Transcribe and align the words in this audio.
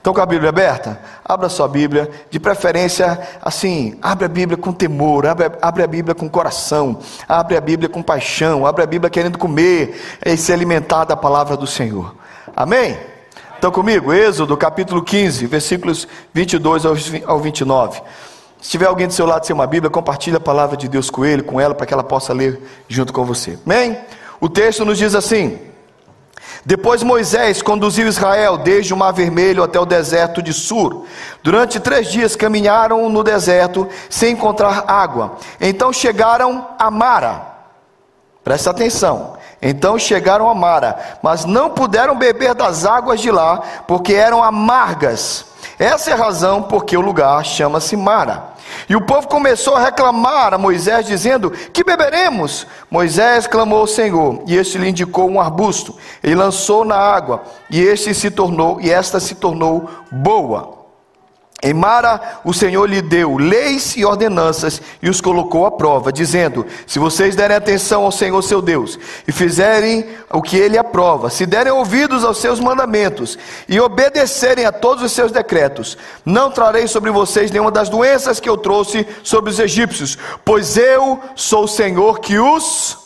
Então, 0.00 0.14
com 0.14 0.20
a 0.20 0.26
Bíblia 0.26 0.50
aberta, 0.50 1.00
abra 1.24 1.48
sua 1.48 1.66
Bíblia, 1.66 2.08
de 2.30 2.38
preferência, 2.38 3.18
assim, 3.42 3.98
abre 4.00 4.24
a 4.24 4.28
Bíblia 4.28 4.56
com 4.56 4.72
temor, 4.72 5.26
abre, 5.26 5.50
abre 5.60 5.82
a 5.82 5.86
Bíblia 5.86 6.14
com 6.14 6.28
coração, 6.28 7.00
abre 7.28 7.56
a 7.56 7.60
Bíblia 7.60 7.88
com 7.88 8.00
paixão, 8.02 8.64
abre 8.64 8.84
a 8.84 8.86
Bíblia 8.86 9.10
querendo 9.10 9.36
comer 9.36 10.00
e 10.24 10.36
se 10.36 10.52
alimentar 10.52 11.04
da 11.04 11.16
palavra 11.16 11.56
do 11.56 11.66
Senhor. 11.66 12.14
Amém? 12.54 12.96
Então, 13.58 13.72
comigo, 13.72 14.12
Êxodo 14.12 14.56
capítulo 14.56 15.02
15, 15.02 15.46
versículos 15.46 16.06
22 16.32 16.84
ao 17.26 17.40
29. 17.40 18.00
Se 18.60 18.70
tiver 18.70 18.86
alguém 18.86 19.06
do 19.06 19.12
seu 19.12 19.26
lado 19.26 19.44
sem 19.44 19.54
uma 19.54 19.66
Bíblia, 19.66 19.90
compartilhe 19.90 20.36
a 20.36 20.40
palavra 20.40 20.76
de 20.76 20.88
Deus 20.88 21.10
com 21.10 21.24
ele, 21.24 21.42
com 21.42 21.60
ela, 21.60 21.74
para 21.74 21.84
que 21.84 21.92
ela 21.92 22.04
possa 22.04 22.32
ler 22.32 22.60
junto 22.88 23.12
com 23.12 23.24
você. 23.24 23.58
Amém? 23.66 23.98
O 24.40 24.48
texto 24.48 24.84
nos 24.84 24.98
diz 24.98 25.14
assim. 25.14 25.58
Depois 26.64 27.02
Moisés 27.02 27.62
conduziu 27.62 28.08
Israel 28.08 28.58
desde 28.58 28.92
o 28.92 28.96
Mar 28.96 29.12
Vermelho 29.12 29.62
até 29.62 29.78
o 29.78 29.86
deserto 29.86 30.42
de 30.42 30.52
Sur. 30.52 31.06
Durante 31.42 31.78
três 31.78 32.10
dias 32.10 32.34
caminharam 32.34 33.08
no 33.08 33.22
deserto 33.22 33.88
sem 34.10 34.32
encontrar 34.32 34.84
água. 34.86 35.36
Então 35.60 35.92
chegaram 35.92 36.66
a 36.78 36.90
Mara. 36.90 37.54
Presta 38.42 38.70
atenção. 38.70 39.36
Então 39.60 39.98
chegaram 39.98 40.48
a 40.48 40.54
Mara, 40.54 41.18
mas 41.22 41.44
não 41.44 41.70
puderam 41.70 42.16
beber 42.16 42.54
das 42.54 42.84
águas 42.84 43.20
de 43.20 43.30
lá, 43.30 43.62
porque 43.86 44.12
eram 44.14 44.42
amargas. 44.42 45.46
Essa 45.78 46.10
é 46.10 46.12
a 46.14 46.16
razão 46.16 46.62
porque 46.62 46.96
o 46.96 47.00
lugar 47.00 47.44
chama-se 47.44 47.96
Mara. 47.96 48.56
E 48.88 48.96
o 48.96 49.00
povo 49.00 49.28
começou 49.28 49.74
a 49.74 49.80
reclamar 49.80 50.54
a 50.54 50.58
Moisés, 50.58 51.06
dizendo: 51.06 51.50
Que 51.50 51.84
beberemos? 51.84 52.66
Moisés 52.90 53.46
clamou 53.46 53.80
ao 53.80 53.86
Senhor, 53.86 54.42
e 54.46 54.56
este 54.56 54.78
lhe 54.78 54.88
indicou 54.88 55.28
um 55.30 55.40
arbusto. 55.40 55.96
Ele 56.22 56.34
lançou 56.34 56.84
na 56.84 56.96
água, 56.96 57.42
e 57.70 57.80
este 57.80 58.14
se 58.14 58.30
tornou, 58.30 58.80
e 58.80 58.90
esta 58.90 59.20
se 59.20 59.34
tornou 59.34 59.88
boa. 60.10 60.75
Em 61.62 61.72
Mara, 61.72 62.40
o 62.44 62.52
Senhor 62.52 62.84
lhe 62.84 63.00
deu 63.00 63.38
leis 63.38 63.96
e 63.96 64.04
ordenanças 64.04 64.80
e 65.00 65.08
os 65.08 65.22
colocou 65.22 65.64
à 65.64 65.70
prova, 65.70 66.12
dizendo: 66.12 66.66
Se 66.86 66.98
vocês 66.98 67.34
derem 67.34 67.56
atenção 67.56 68.04
ao 68.04 68.12
Senhor 68.12 68.42
seu 68.42 68.60
Deus 68.60 68.98
e 69.26 69.32
fizerem 69.32 70.06
o 70.30 70.42
que 70.42 70.58
ele 70.58 70.76
aprova, 70.76 71.30
se 71.30 71.46
derem 71.46 71.72
ouvidos 71.72 72.24
aos 72.24 72.38
seus 72.38 72.60
mandamentos 72.60 73.38
e 73.66 73.80
obedecerem 73.80 74.66
a 74.66 74.72
todos 74.72 75.02
os 75.02 75.12
seus 75.12 75.32
decretos, 75.32 75.96
não 76.26 76.50
trarei 76.50 76.86
sobre 76.86 77.10
vocês 77.10 77.50
nenhuma 77.50 77.70
das 77.70 77.88
doenças 77.88 78.38
que 78.38 78.50
eu 78.50 78.58
trouxe 78.58 79.06
sobre 79.22 79.50
os 79.50 79.58
egípcios, 79.58 80.18
pois 80.44 80.76
eu 80.76 81.18
sou 81.34 81.64
o 81.64 81.68
Senhor 81.68 82.20
que 82.20 82.38
os. 82.38 82.98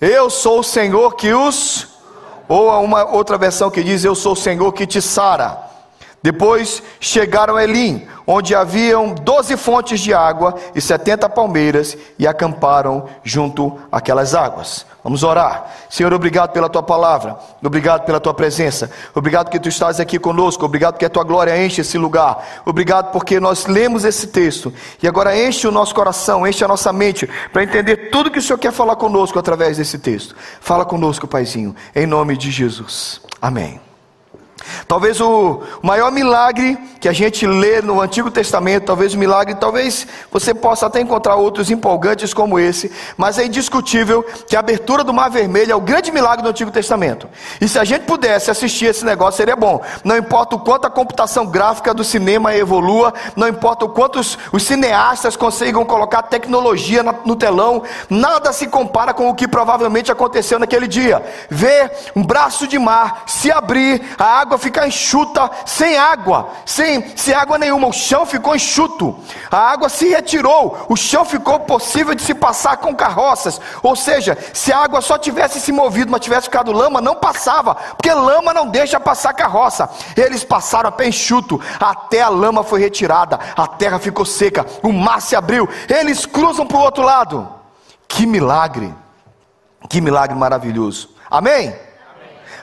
Eu 0.00 0.30
sou 0.30 0.60
o 0.60 0.64
Senhor 0.64 1.14
que 1.14 1.32
os. 1.32 1.86
Ou 2.48 2.70
há 2.70 2.80
uma 2.80 3.04
outra 3.04 3.38
versão 3.38 3.70
que 3.70 3.84
diz: 3.84 4.04
Eu 4.04 4.16
sou 4.16 4.32
o 4.32 4.36
Senhor 4.36 4.72
que 4.72 4.84
te 4.84 5.00
sara. 5.00 5.69
Depois 6.22 6.82
chegaram 7.00 7.56
a 7.56 7.64
Elim, 7.64 8.06
onde 8.26 8.54
haviam 8.54 9.14
doze 9.14 9.56
fontes 9.56 10.00
de 10.00 10.12
água 10.12 10.54
e 10.74 10.80
setenta 10.80 11.28
palmeiras, 11.28 11.96
e 12.18 12.26
acamparam 12.26 13.06
junto 13.24 13.78
àquelas 13.90 14.34
águas. 14.34 14.84
Vamos 15.02 15.22
orar. 15.22 15.72
Senhor, 15.88 16.12
obrigado 16.12 16.52
pela 16.52 16.68
tua 16.68 16.82
palavra, 16.82 17.38
obrigado 17.64 18.04
pela 18.04 18.20
tua 18.20 18.34
presença, 18.34 18.90
obrigado 19.14 19.48
que 19.48 19.58
tu 19.58 19.68
estás 19.68 19.98
aqui 19.98 20.18
conosco, 20.18 20.64
obrigado 20.64 20.98
que 20.98 21.06
a 21.06 21.10
tua 21.10 21.24
glória 21.24 21.64
enche 21.64 21.80
esse 21.80 21.96
lugar, 21.96 22.62
obrigado 22.66 23.10
porque 23.10 23.40
nós 23.40 23.66
lemos 23.66 24.04
esse 24.04 24.26
texto 24.26 24.72
e 25.02 25.08
agora 25.08 25.34
enche 25.34 25.66
o 25.66 25.72
nosso 25.72 25.94
coração, 25.94 26.46
enche 26.46 26.62
a 26.62 26.68
nossa 26.68 26.92
mente 26.92 27.28
para 27.50 27.62
entender 27.62 28.10
tudo 28.10 28.30
que 28.30 28.38
o 28.38 28.42
Senhor 28.42 28.58
quer 28.58 28.72
falar 28.72 28.96
conosco 28.96 29.38
através 29.38 29.78
desse 29.78 29.98
texto. 29.98 30.36
Fala 30.60 30.84
conosco, 30.84 31.26
Paizinho, 31.26 31.74
em 31.96 32.06
nome 32.06 32.36
de 32.36 32.50
Jesus. 32.50 33.22
Amém. 33.40 33.89
Talvez 34.86 35.20
o 35.20 35.62
maior 35.82 36.10
milagre 36.10 36.78
que 37.00 37.08
a 37.08 37.12
gente 37.12 37.46
lê 37.46 37.80
no 37.80 38.00
Antigo 38.00 38.30
Testamento, 38.30 38.84
talvez 38.84 39.14
o 39.14 39.18
milagre, 39.18 39.54
talvez 39.54 40.06
você 40.30 40.52
possa 40.52 40.86
até 40.86 41.00
encontrar 41.00 41.36
outros 41.36 41.70
empolgantes 41.70 42.34
como 42.34 42.58
esse, 42.58 42.92
mas 43.16 43.38
é 43.38 43.46
indiscutível 43.46 44.22
que 44.46 44.56
a 44.56 44.60
abertura 44.60 45.02
do 45.02 45.12
Mar 45.12 45.30
Vermelho 45.30 45.72
é 45.72 45.74
o 45.74 45.80
grande 45.80 46.12
milagre 46.12 46.42
do 46.42 46.48
Antigo 46.48 46.70
Testamento. 46.70 47.28
E 47.60 47.68
se 47.68 47.78
a 47.78 47.84
gente 47.84 48.04
pudesse 48.04 48.50
assistir 48.50 48.86
esse 48.86 49.04
negócio, 49.04 49.38
seria 49.38 49.56
bom. 49.56 49.82
Não 50.04 50.16
importa 50.16 50.56
o 50.56 50.60
quanto 50.60 50.86
a 50.86 50.90
computação 50.90 51.46
gráfica 51.46 51.94
do 51.94 52.04
cinema 52.04 52.54
evolua, 52.54 53.14
não 53.36 53.48
importa 53.48 53.84
o 53.84 53.88
quanto 53.88 54.18
os, 54.18 54.38
os 54.52 54.62
cineastas 54.62 55.36
consigam 55.36 55.84
colocar 55.84 56.22
tecnologia 56.22 57.02
no 57.24 57.36
telão, 57.36 57.82
nada 58.08 58.52
se 58.52 58.66
compara 58.66 59.14
com 59.14 59.28
o 59.28 59.34
que 59.34 59.48
provavelmente 59.48 60.12
aconteceu 60.12 60.58
naquele 60.58 60.86
dia. 60.86 61.22
Ver 61.48 61.90
um 62.14 62.24
braço 62.24 62.66
de 62.66 62.78
mar 62.78 63.24
se 63.26 63.50
abrir, 63.50 64.02
a 64.18 64.24
água 64.24 64.49
ficar 64.58 64.86
enxuta, 64.86 65.50
sem 65.66 65.96
água, 65.96 66.50
sem, 66.64 67.16
sem 67.16 67.34
água 67.34 67.58
nenhuma, 67.58 67.88
o 67.88 67.92
chão 67.92 68.24
ficou 68.26 68.54
enxuto, 68.54 69.18
a 69.50 69.58
água 69.58 69.88
se 69.88 70.08
retirou, 70.08 70.86
o 70.88 70.96
chão 70.96 71.24
ficou 71.24 71.60
possível 71.60 72.14
de 72.14 72.22
se 72.22 72.34
passar 72.34 72.76
com 72.78 72.94
carroças, 72.94 73.60
ou 73.82 73.96
seja, 73.96 74.36
se 74.52 74.72
a 74.72 74.78
água 74.78 75.00
só 75.00 75.18
tivesse 75.18 75.60
se 75.60 75.72
movido, 75.72 76.10
mas 76.10 76.20
tivesse 76.20 76.44
ficado 76.44 76.72
lama, 76.72 77.00
não 77.00 77.16
passava, 77.16 77.74
porque 77.74 78.12
lama 78.12 78.52
não 78.52 78.68
deixa 78.68 79.00
passar 79.00 79.32
carroça, 79.32 79.88
eles 80.16 80.44
passaram 80.44 80.88
a 80.88 80.92
pé 80.92 81.08
enxuto, 81.08 81.60
até 81.78 82.22
a 82.22 82.28
lama 82.28 82.62
foi 82.62 82.80
retirada, 82.80 83.38
a 83.56 83.66
terra 83.66 83.98
ficou 83.98 84.24
seca, 84.24 84.66
o 84.82 84.92
mar 84.92 85.20
se 85.20 85.36
abriu, 85.36 85.68
eles 85.88 86.26
cruzam 86.26 86.66
para 86.66 86.76
o 86.76 86.82
outro 86.82 87.02
lado, 87.02 87.48
que 88.08 88.26
milagre, 88.26 88.94
que 89.88 90.00
milagre 90.00 90.36
maravilhoso, 90.36 91.10
amém. 91.30 91.74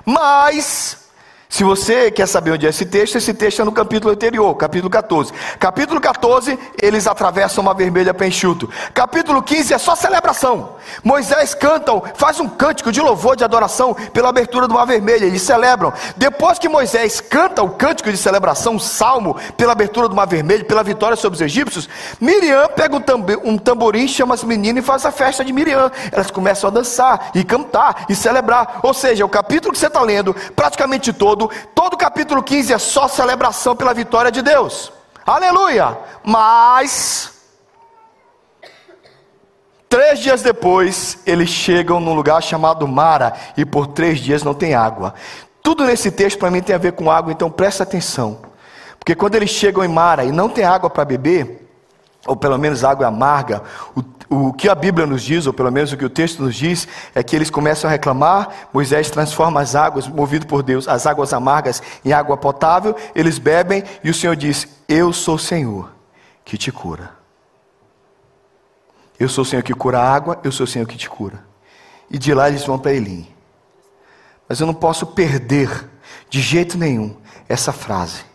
Mas 0.05 1.06
se 1.49 1.63
você 1.63 2.11
quer 2.11 2.27
saber 2.27 2.51
onde 2.51 2.65
é 2.65 2.69
esse 2.69 2.85
texto, 2.85 3.17
esse 3.17 3.33
texto 3.33 3.61
é 3.61 3.65
no 3.65 3.71
capítulo 3.71 4.13
anterior, 4.13 4.53
capítulo 4.55 4.89
14. 4.89 5.31
Capítulo 5.57 5.99
14, 5.99 6.59
eles 6.79 7.07
atravessam 7.07 7.63
uma 7.63 7.73
vermelha 7.73 8.13
penchuto. 8.13 8.69
Capítulo 8.93 9.41
15 9.41 9.73
é 9.73 9.77
só 9.77 9.95
celebração. 9.95 10.75
Moisés 11.03 11.55
cantam, 11.55 12.03
faz 12.15 12.39
um 12.41 12.49
cântico 12.49 12.91
de 12.91 12.99
louvor, 12.99 13.37
de 13.37 13.45
adoração 13.45 13.93
pela 14.13 14.29
abertura 14.29 14.67
de 14.67 14.73
uma 14.73 14.85
vermelha. 14.85 15.25
Eles 15.25 15.41
celebram. 15.41 15.93
Depois 16.17 16.59
que 16.59 16.67
Moisés 16.67 17.21
canta 17.21 17.63
o 17.63 17.69
cântico 17.69 18.11
de 18.11 18.17
celebração, 18.17 18.75
um 18.75 18.79
salmo 18.79 19.37
pela 19.55 19.71
abertura 19.71 20.07
de 20.07 20.13
uma 20.13 20.25
vermelha, 20.25 20.65
pela 20.65 20.83
vitória 20.83 21.15
sobre 21.15 21.37
os 21.37 21.41
egípcios, 21.41 21.89
Miriam 22.19 22.67
pega 22.67 22.95
um 23.43 23.57
tamborim, 23.57 24.07
chama 24.07 24.35
as 24.35 24.43
meninas 24.43 24.83
e 24.83 24.85
faz 24.85 25.05
a 25.05 25.11
festa 25.11 25.45
de 25.45 25.53
Miriam. 25.53 25.89
Elas 26.11 26.29
começam 26.29 26.69
a 26.69 26.73
dançar 26.73 27.31
e 27.33 27.43
cantar 27.43 28.05
e 28.09 28.15
celebrar. 28.15 28.81
Ou 28.83 28.93
seja, 28.93 29.25
o 29.25 29.29
capítulo 29.29 29.71
que 29.71 29.79
você 29.79 29.87
está 29.87 30.01
lendo, 30.01 30.35
praticamente 30.55 31.13
todo 31.13 31.36
todo, 31.37 31.51
todo 31.75 31.95
capítulo 31.95 32.41
15 32.41 32.73
é 32.73 32.77
só 32.77 33.07
celebração 33.07 33.75
pela 33.75 33.93
vitória 33.93 34.31
de 34.31 34.41
Deus. 34.41 34.91
Aleluia! 35.25 35.97
Mas, 36.23 37.31
três 39.87 40.19
dias 40.19 40.41
depois, 40.41 41.19
eles 41.25 41.49
chegam 41.49 41.99
num 41.99 42.13
lugar 42.13 42.41
chamado 42.41 42.87
Mara, 42.87 43.33
e 43.55 43.63
por 43.63 43.87
três 43.87 44.19
dias 44.19 44.41
não 44.41 44.53
tem 44.53 44.73
água. 44.73 45.13
Tudo 45.61 45.85
nesse 45.85 46.09
texto 46.09 46.39
para 46.39 46.49
mim 46.49 46.61
tem 46.61 46.75
a 46.75 46.79
ver 46.79 46.93
com 46.93 47.11
água, 47.11 47.31
então 47.31 47.51
presta 47.51 47.83
atenção. 47.83 48.39
Porque 48.97 49.15
quando 49.15 49.35
eles 49.35 49.49
chegam 49.49 49.83
em 49.83 49.87
Mara 49.87 50.25
e 50.25 50.31
não 50.31 50.49
tem 50.49 50.63
água 50.63 50.89
para 50.89 51.05
beber, 51.05 51.66
ou 52.27 52.35
pelo 52.35 52.57
menos 52.57 52.83
água 52.83 53.07
amarga, 53.07 53.63
o 53.95 54.03
o 54.29 54.51
que 54.51 54.67
a 54.67 54.75
Bíblia 54.75 55.07
nos 55.07 55.23
diz, 55.23 55.47
ou 55.47 55.53
pelo 55.53 55.71
menos 55.71 55.91
o 55.91 55.97
que 55.97 56.03
o 56.03 56.09
texto 56.09 56.43
nos 56.43 56.55
diz, 56.55 56.87
é 57.15 57.23
que 57.23 57.35
eles 57.35 57.49
começam 57.49 57.89
a 57.89 57.91
reclamar. 57.91 58.67
Moisés 58.73 59.09
transforma 59.09 59.61
as 59.61 59.73
águas, 59.73 60.07
movido 60.07 60.45
por 60.45 60.61
Deus, 60.61 60.87
as 60.87 61.05
águas 61.05 61.31
amargas 61.31 61.81
em 62.03 62.11
água 62.11 62.35
potável. 62.35 62.95
Eles 63.15 63.37
bebem 63.37 63.83
e 64.03 64.09
o 64.09 64.13
Senhor 64.13 64.35
diz: 64.35 64.67
Eu 64.87 65.13
sou 65.13 65.35
o 65.35 65.39
Senhor 65.39 65.91
que 66.43 66.57
te 66.57 66.71
cura. 66.71 67.15
Eu 69.19 69.29
sou 69.29 69.43
o 69.43 69.45
Senhor 69.45 69.63
que 69.63 69.73
cura 69.73 69.99
a 69.99 70.13
água, 70.13 70.39
eu 70.43 70.51
sou 70.51 70.65
o 70.65 70.67
Senhor 70.67 70.85
que 70.85 70.97
te 70.97 71.09
cura. 71.09 71.43
E 72.09 72.17
de 72.17 72.33
lá 72.33 72.49
eles 72.49 72.65
vão 72.65 72.77
para 72.77 72.93
Elim. 72.93 73.27
Mas 74.47 74.59
eu 74.59 74.67
não 74.67 74.73
posso 74.73 75.07
perder 75.07 75.89
de 76.29 76.41
jeito 76.41 76.77
nenhum 76.77 77.15
essa 77.47 77.71
frase. 77.71 78.25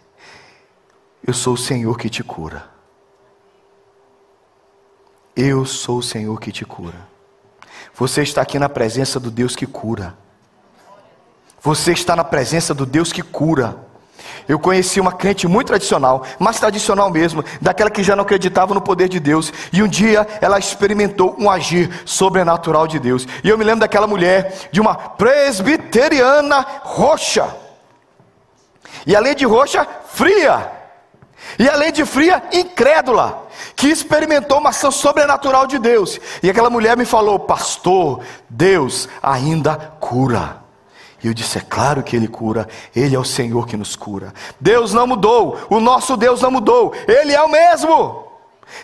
Eu 1.25 1.33
sou 1.33 1.55
o 1.55 1.59
Senhor 1.59 1.97
que 1.97 2.09
te 2.09 2.25
cura. 2.25 2.72
Eu 5.37 5.65
sou 5.65 5.99
o 5.99 6.03
Senhor 6.03 6.39
que 6.39 6.53
te 6.53 6.65
cura. 6.65 7.09
Você 7.95 8.23
está 8.23 8.43
aqui 8.43 8.59
na 8.59 8.69
presença 8.69 9.19
do 9.19 9.31
Deus 9.31 9.57
que 9.57 9.67
cura. 9.67 10.15
Você 11.61 11.93
está 11.93 12.15
na 12.15 12.25
presença 12.25 12.75
do 12.75 12.85
Deus 12.85 13.13
que 13.13 13.23
cura. 13.23 13.77
Eu 14.49 14.59
conheci 14.59 15.01
uma 15.01 15.13
crente 15.13 15.47
muito 15.47 15.69
tradicional, 15.69 16.25
mais 16.39 16.59
tradicional 16.59 17.11
mesmo, 17.11 17.45
daquela 17.61 17.91
que 17.91 18.03
já 18.03 18.15
não 18.15 18.25
acreditava 18.25 18.75
no 18.75 18.81
poder 18.81 19.09
de 19.09 19.21
Deus. 19.21 19.53
E 19.73 19.83
um 19.83 19.89
dia 19.89 20.27
ela 20.41 20.59
experimentou 20.59 21.35
um 21.39 21.49
agir 21.49 22.03
sobrenatural 22.05 22.87
de 22.87 22.99
Deus. 22.99 23.27
E 23.43 23.49
eu 23.49 23.57
me 23.57 23.65
lembro 23.65 23.81
daquela 23.81 24.07
mulher, 24.07 24.69
de 24.71 24.81
uma 24.81 24.95
presbiteriana 24.95 26.67
roxa. 26.83 27.57
E 29.07 29.17
além 29.17 29.35
de 29.35 29.47
roxa, 29.47 29.87
fria. 30.09 30.82
E 31.59 31.69
além 31.69 31.93
de 31.93 32.05
fria, 32.05 32.43
incrédula 32.53 33.49
que 33.77 33.89
experimentou 33.89 34.59
uma 34.59 34.71
ação 34.71 34.91
sobrenatural 34.91 35.67
de 35.67 35.79
Deus. 35.79 36.19
E 36.43 36.51
aquela 36.51 36.71
mulher 36.71 36.97
me 36.97 37.05
falou: 37.05 37.39
Pastor, 37.39 38.21
Deus 38.49 39.09
ainda 39.23 39.77
cura. 40.01 40.63
E 41.23 41.27
eu 41.27 41.35
disse: 41.35 41.59
É 41.59 41.61
claro 41.61 42.03
que 42.03 42.17
Ele 42.17 42.29
cura, 42.29 42.69
Ele 42.95 43.15
é 43.15 43.19
o 43.19 43.25
Senhor 43.25 43.67
que 43.67 43.77
nos 43.77 43.97
cura. 43.97 44.33
Deus 44.61 44.93
não 44.93 45.07
mudou, 45.07 45.59
o 45.71 45.81
nosso 45.81 46.17
Deus 46.17 46.41
não 46.43 46.51
mudou, 46.51 46.93
Ele 47.07 47.33
é 47.33 47.43
o 47.43 47.49
mesmo. 47.49 48.23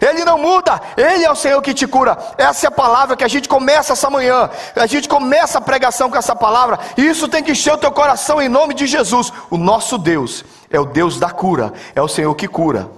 Ele 0.02 0.22
não 0.22 0.36
muda, 0.36 0.78
Ele 0.98 1.24
é 1.24 1.30
o 1.30 1.34
Senhor 1.34 1.62
que 1.62 1.72
te 1.72 1.86
cura. 1.86 2.18
Essa 2.36 2.66
é 2.66 2.68
a 2.68 2.70
palavra 2.70 3.16
que 3.16 3.24
a 3.24 3.28
gente 3.28 3.48
começa 3.48 3.94
essa 3.94 4.10
manhã. 4.10 4.50
A 4.76 4.86
gente 4.86 5.08
começa 5.08 5.56
a 5.56 5.62
pregação 5.62 6.10
com 6.10 6.16
essa 6.16 6.36
palavra, 6.36 6.78
e 6.96 7.06
isso 7.06 7.26
tem 7.26 7.42
que 7.42 7.52
encher 7.52 7.72
o 7.72 7.78
teu 7.78 7.90
coração 7.90 8.40
em 8.40 8.48
nome 8.48 8.74
de 8.74 8.86
Jesus. 8.86 9.32
O 9.48 9.56
nosso 9.56 9.96
Deus 9.96 10.44
é 10.70 10.78
o 10.78 10.84
Deus 10.84 11.18
da 11.18 11.30
cura, 11.30 11.72
é 11.94 12.02
o 12.02 12.08
Senhor 12.08 12.34
que 12.34 12.48
cura. 12.48 12.88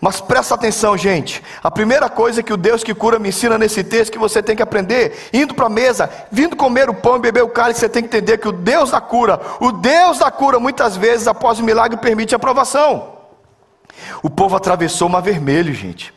Mas 0.00 0.20
presta 0.20 0.54
atenção, 0.54 0.96
gente. 0.96 1.42
A 1.62 1.70
primeira 1.70 2.08
coisa 2.08 2.42
que 2.42 2.52
o 2.52 2.56
Deus 2.56 2.84
que 2.84 2.94
cura 2.94 3.18
me 3.18 3.30
ensina 3.30 3.56
nesse 3.56 3.82
texto 3.82 4.12
que 4.12 4.18
você 4.18 4.42
tem 4.42 4.54
que 4.54 4.62
aprender, 4.62 5.28
indo 5.32 5.54
para 5.54 5.66
a 5.66 5.70
mesa, 5.70 6.10
vindo 6.30 6.56
comer 6.56 6.90
o 6.90 6.94
pão 6.94 7.16
e 7.16 7.20
beber 7.20 7.42
o 7.42 7.48
cálice, 7.48 7.80
você 7.80 7.88
tem 7.88 8.02
que 8.02 8.08
entender 8.08 8.38
que 8.38 8.48
o 8.48 8.52
Deus 8.52 8.90
da 8.90 9.00
cura, 9.00 9.40
o 9.60 9.72
Deus 9.72 10.18
da 10.18 10.30
cura, 10.30 10.58
muitas 10.58 10.96
vezes, 10.96 11.26
após 11.26 11.58
o 11.58 11.64
milagre, 11.64 11.96
permite 11.98 12.34
a 12.34 12.36
aprovação. 12.36 13.16
O 14.22 14.28
povo 14.28 14.56
atravessou 14.56 15.08
o 15.08 15.10
mar 15.10 15.22
vermelho, 15.22 15.72
gente. 15.72 16.15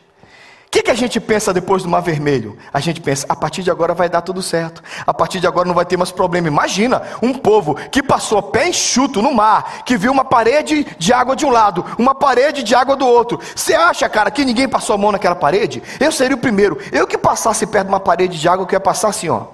O 0.70 0.72
que, 0.72 0.84
que, 0.84 0.90
a 0.92 0.94
gente 0.94 1.18
pensa 1.18 1.52
depois 1.52 1.82
do 1.82 1.88
mar 1.88 1.98
vermelho? 1.98 2.56
A 2.72 2.78
gente 2.78 3.00
pensa, 3.00 3.26
a 3.28 3.34
partir 3.34 3.60
de 3.60 3.72
agora 3.72 3.92
vai 3.92 4.08
dar 4.08 4.20
tudo 4.20 4.40
certo. 4.40 4.80
A 5.04 5.12
partir 5.12 5.40
de 5.40 5.46
agora 5.48 5.66
não 5.66 5.74
vai 5.74 5.84
ter 5.84 5.96
mais 5.96 6.12
problema. 6.12 6.46
Imagina 6.46 7.02
um 7.20 7.34
povo 7.34 7.74
que 7.74 8.00
passou 8.00 8.40
pé 8.40 8.68
enxuto 8.68 9.20
no 9.20 9.34
mar, 9.34 9.82
que 9.84 9.96
viu 9.96 10.12
uma 10.12 10.24
parede 10.24 10.86
de 10.96 11.12
água 11.12 11.34
de 11.34 11.44
um 11.44 11.50
lado, 11.50 11.84
uma 11.98 12.14
parede 12.14 12.62
de 12.62 12.72
água 12.72 12.94
do 12.94 13.04
outro. 13.04 13.40
Você 13.52 13.74
acha, 13.74 14.08
cara, 14.08 14.30
que 14.30 14.44
ninguém 14.44 14.68
passou 14.68 14.94
a 14.94 14.96
mão 14.96 15.10
naquela 15.10 15.34
parede? 15.34 15.82
Eu 15.98 16.12
seria 16.12 16.36
o 16.36 16.40
primeiro. 16.40 16.78
Eu 16.92 17.04
que 17.04 17.18
passasse 17.18 17.66
perto 17.66 17.86
de 17.86 17.92
uma 17.92 17.98
parede 17.98 18.38
de 18.38 18.48
água, 18.48 18.64
eu 18.64 18.72
ia 18.72 18.78
passar 18.78 19.08
assim, 19.08 19.28
ó. 19.28 19.46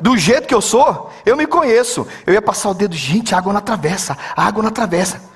Do 0.00 0.16
jeito 0.16 0.48
que 0.48 0.54
eu 0.54 0.62
sou, 0.62 1.10
eu 1.26 1.36
me 1.36 1.46
conheço. 1.46 2.06
Eu 2.26 2.32
ia 2.32 2.40
passar 2.40 2.70
o 2.70 2.74
dedo, 2.74 2.96
gente, 2.96 3.34
água 3.34 3.52
na 3.52 3.60
travessa, 3.60 4.16
água 4.34 4.62
na 4.62 4.70
travessa 4.70 5.30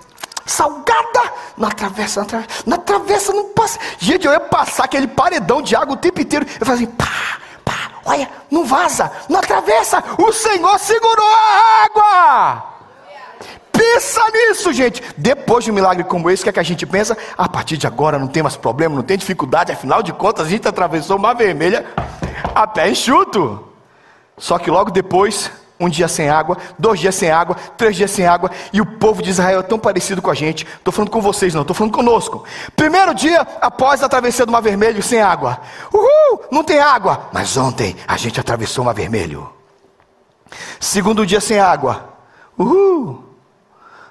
salgada, 0.46 1.32
na 1.56 1.70
travessa, 1.70 2.20
na 2.20 2.26
travessa, 2.26 2.62
na 2.64 2.78
travessa 2.78 3.32
não 3.32 3.48
passa. 3.50 3.78
Gente, 3.98 4.26
eu 4.26 4.32
ia 4.32 4.40
passar 4.40 4.84
aquele 4.84 5.08
paredão 5.08 5.60
de 5.60 5.74
água 5.74 5.94
o 5.94 5.98
tempo 5.98 6.20
inteiro. 6.20 6.46
Eu 6.60 6.64
fazia 6.64 6.86
assim, 6.86 6.96
pá, 6.96 7.38
pá, 7.64 7.90
olha, 8.04 8.30
não 8.50 8.64
vaza, 8.64 9.10
não 9.28 9.40
atravessa. 9.40 10.02
O 10.18 10.32
Senhor 10.32 10.78
segurou 10.78 11.26
a 11.26 11.84
água. 11.84 12.76
Pensa 13.72 14.22
nisso, 14.32 14.72
gente. 14.72 15.02
Depois 15.18 15.64
de 15.64 15.70
um 15.70 15.74
milagre 15.74 16.04
como 16.04 16.30
esse, 16.30 16.42
o 16.42 16.44
que, 16.44 16.50
é 16.50 16.52
que 16.52 16.60
a 16.60 16.62
gente 16.62 16.86
pensa? 16.86 17.16
A 17.36 17.48
partir 17.48 17.76
de 17.76 17.86
agora 17.86 18.18
não 18.18 18.26
tem 18.26 18.42
mais 18.42 18.56
problema, 18.56 18.94
não 18.94 19.02
tem 19.02 19.18
dificuldade, 19.18 19.72
afinal 19.72 20.02
de 20.02 20.12
contas 20.14 20.46
a 20.46 20.50
gente 20.50 20.66
atravessou 20.66 21.16
uma 21.16 21.34
vermelha 21.34 21.84
a 22.54 22.66
pé 22.66 22.88
enxuto. 22.88 23.68
Só 24.38 24.58
que 24.58 24.70
logo 24.70 24.90
depois 24.90 25.50
um 25.78 25.88
dia 25.88 26.08
sem 26.08 26.28
água, 26.28 26.56
dois 26.78 26.98
dias 27.00 27.14
sem 27.14 27.30
água, 27.30 27.54
três 27.76 27.96
dias 27.96 28.10
sem 28.10 28.26
água, 28.26 28.50
e 28.72 28.80
o 28.80 28.86
povo 28.86 29.22
de 29.22 29.30
Israel 29.30 29.60
é 29.60 29.62
tão 29.62 29.78
parecido 29.78 30.22
com 30.22 30.30
a 30.30 30.34
gente. 30.34 30.66
Estou 30.66 30.92
falando 30.92 31.10
com 31.10 31.20
vocês, 31.20 31.54
não, 31.54 31.62
estou 31.62 31.74
falando 31.74 31.92
conosco. 31.92 32.44
Primeiro 32.74 33.14
dia 33.14 33.46
após 33.60 34.02
a 34.02 34.08
travessia 34.08 34.46
do 34.46 34.52
Mar 34.52 34.62
Vermelho, 34.62 35.02
sem 35.02 35.20
água. 35.20 35.60
Uhul, 35.92 36.44
não 36.50 36.64
tem 36.64 36.78
água. 36.78 37.28
Mas 37.32 37.56
ontem 37.56 37.96
a 38.08 38.16
gente 38.16 38.40
atravessou 38.40 38.82
o 38.82 38.86
Mar 38.86 38.94
Vermelho. 38.94 39.52
Segundo 40.80 41.26
dia 41.26 41.40
sem 41.40 41.58
água. 41.58 42.14
Uhul, 42.58 43.24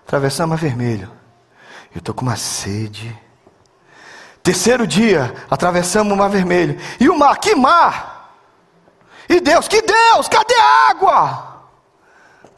atravessamos 0.06 0.48
o 0.48 0.50
Mar 0.52 0.60
Vermelho. 0.60 1.10
Eu 1.94 2.00
estou 2.00 2.14
com 2.14 2.22
uma 2.22 2.36
sede. 2.36 3.18
Terceiro 4.44 4.86
dia, 4.86 5.34
atravessamos 5.50 6.14
o 6.14 6.16
Mar 6.16 6.30
Vermelho. 6.30 6.78
E 7.00 7.10
o 7.10 7.18
mar, 7.18 7.40
que 7.40 7.56
mar? 7.56 8.16
E 9.28 9.40
Deus, 9.40 9.68
que 9.68 9.82
Deus, 9.82 10.28
cadê 10.28 10.54
a 10.54 10.92
água? 10.92 11.55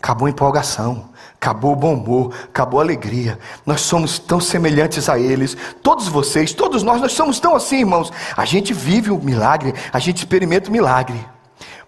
Acabou 0.02 0.28
a 0.28 0.30
empolgação, 0.30 1.10
acabou 1.34 1.74
o 1.74 1.76
bom 1.76 1.94
humor, 1.94 2.34
acabou 2.46 2.80
a 2.80 2.84
alegria. 2.84 3.40
Nós 3.66 3.82
somos 3.82 4.20
tão 4.20 4.40
semelhantes 4.40 5.10
a 5.10 5.20
eles, 5.20 5.56
todos 5.82 6.08
vocês, 6.08 6.54
todos 6.54 6.84
nós, 6.84 7.02
nós 7.02 7.14
somos 7.14 7.40
tão 7.40 7.56
assim, 7.56 7.80
irmãos. 7.80 8.12
A 8.36 8.46
gente 8.46 8.74
vive 8.74 9.12
o 9.12 9.18
milagre, 9.18 9.74
a 9.92 10.00
gente 10.00 10.18
experimenta 10.18 10.70
o 10.70 10.72
milagre. 10.72 11.20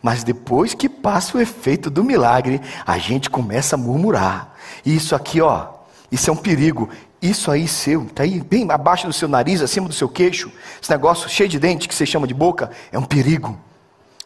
Mas 0.01 0.23
depois 0.23 0.73
que 0.73 0.87
passa 0.87 1.37
o 1.37 1.41
efeito 1.41 1.89
do 1.89 2.03
milagre, 2.03 2.61
a 2.85 2.97
gente 2.97 3.29
começa 3.29 3.75
a 3.75 3.77
murmurar. 3.77 4.55
E 4.85 4.95
isso 4.95 5.15
aqui, 5.15 5.41
ó, 5.41 5.67
isso 6.11 6.29
é 6.29 6.33
um 6.33 6.37
perigo. 6.37 6.89
Isso 7.21 7.51
aí 7.51 7.67
seu, 7.67 8.03
está 8.03 8.23
aí 8.23 8.39
bem 8.39 8.65
abaixo 8.71 9.05
do 9.05 9.11
seu 9.11 9.27
nariz, 9.27 9.61
acima 9.61 9.89
do 9.89 9.93
seu 9.93 10.07
queixo, 10.07 10.49
esse 10.81 10.89
negócio 10.89 11.27
cheio 11.27 11.49
de 11.49 11.59
dente 11.59 11.85
que 11.85 11.93
você 11.93 12.05
chama 12.05 12.25
de 12.25 12.33
boca, 12.33 12.71
é 12.93 12.97
um 12.97 13.03
perigo. 13.03 13.59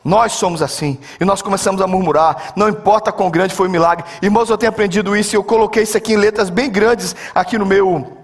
Nós 0.03 0.33
somos 0.33 0.61
assim. 0.61 1.00
E 1.19 1.25
nós 1.25 1.41
começamos 1.41 1.81
a 1.81 1.88
murmurar. 1.88 2.53
Não 2.55 2.67
importa 2.67 3.11
quão 3.11 3.31
grande 3.31 3.53
foi 3.53 3.67
o 3.67 3.71
milagre. 3.71 4.05
Irmãos, 4.21 4.50
eu 4.50 4.57
tenho 4.57 4.69
aprendido 4.69 5.15
isso 5.15 5.35
e 5.35 5.38
eu 5.38 5.44
coloquei 5.44 5.83
isso 5.83 5.97
aqui 5.97 6.13
em 6.13 6.17
letras 6.17 6.50
bem 6.50 6.69
grandes 6.69 7.15
aqui 7.33 7.57
no 7.57 7.65
meu 7.65 8.17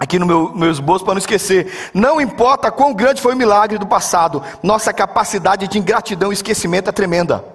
aqui 0.00 0.18
no 0.18 0.26
meu, 0.26 0.52
meu 0.52 0.70
esboço 0.70 1.04
para 1.04 1.14
não 1.14 1.18
esquecer. 1.18 1.90
Não 1.94 2.20
importa 2.20 2.72
quão 2.72 2.92
grande 2.92 3.22
foi 3.22 3.34
o 3.34 3.36
milagre 3.36 3.78
do 3.78 3.86
passado, 3.86 4.42
nossa 4.60 4.92
capacidade 4.92 5.68
de 5.68 5.78
ingratidão 5.78 6.32
e 6.32 6.34
esquecimento 6.34 6.88
é 6.88 6.92
tremenda. 6.92 7.51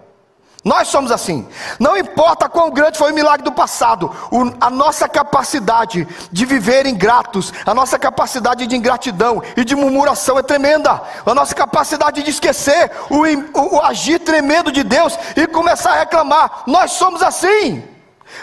Nós 0.67 0.89
somos 0.89 1.13
assim. 1.13 1.47
Não 1.79 1.95
importa 1.95 2.49
quão 2.49 2.69
grande 2.69 2.97
foi 2.97 3.13
o 3.13 3.15
milagre 3.15 3.41
do 3.41 3.53
passado, 3.53 4.13
o, 4.29 4.51
a 4.59 4.69
nossa 4.69 5.07
capacidade 5.07 6.05
de 6.29 6.45
viver 6.45 6.85
ingratos, 6.85 7.53
a 7.65 7.73
nossa 7.73 7.97
capacidade 7.97 8.67
de 8.67 8.75
ingratidão 8.75 9.41
e 9.55 9.63
de 9.63 9.77
murmuração 9.77 10.37
é 10.37 10.43
tremenda. 10.43 11.01
A 11.25 11.33
nossa 11.33 11.55
capacidade 11.55 12.21
de 12.21 12.29
esquecer 12.31 12.91
o, 13.09 13.23
o, 13.57 13.77
o 13.77 13.81
agir 13.81 14.19
tremendo 14.19 14.69
de 14.69 14.83
Deus 14.83 15.17
e 15.37 15.47
começar 15.47 15.91
a 15.91 15.99
reclamar. 15.99 16.63
Nós 16.67 16.91
somos 16.91 17.23
assim. 17.23 17.81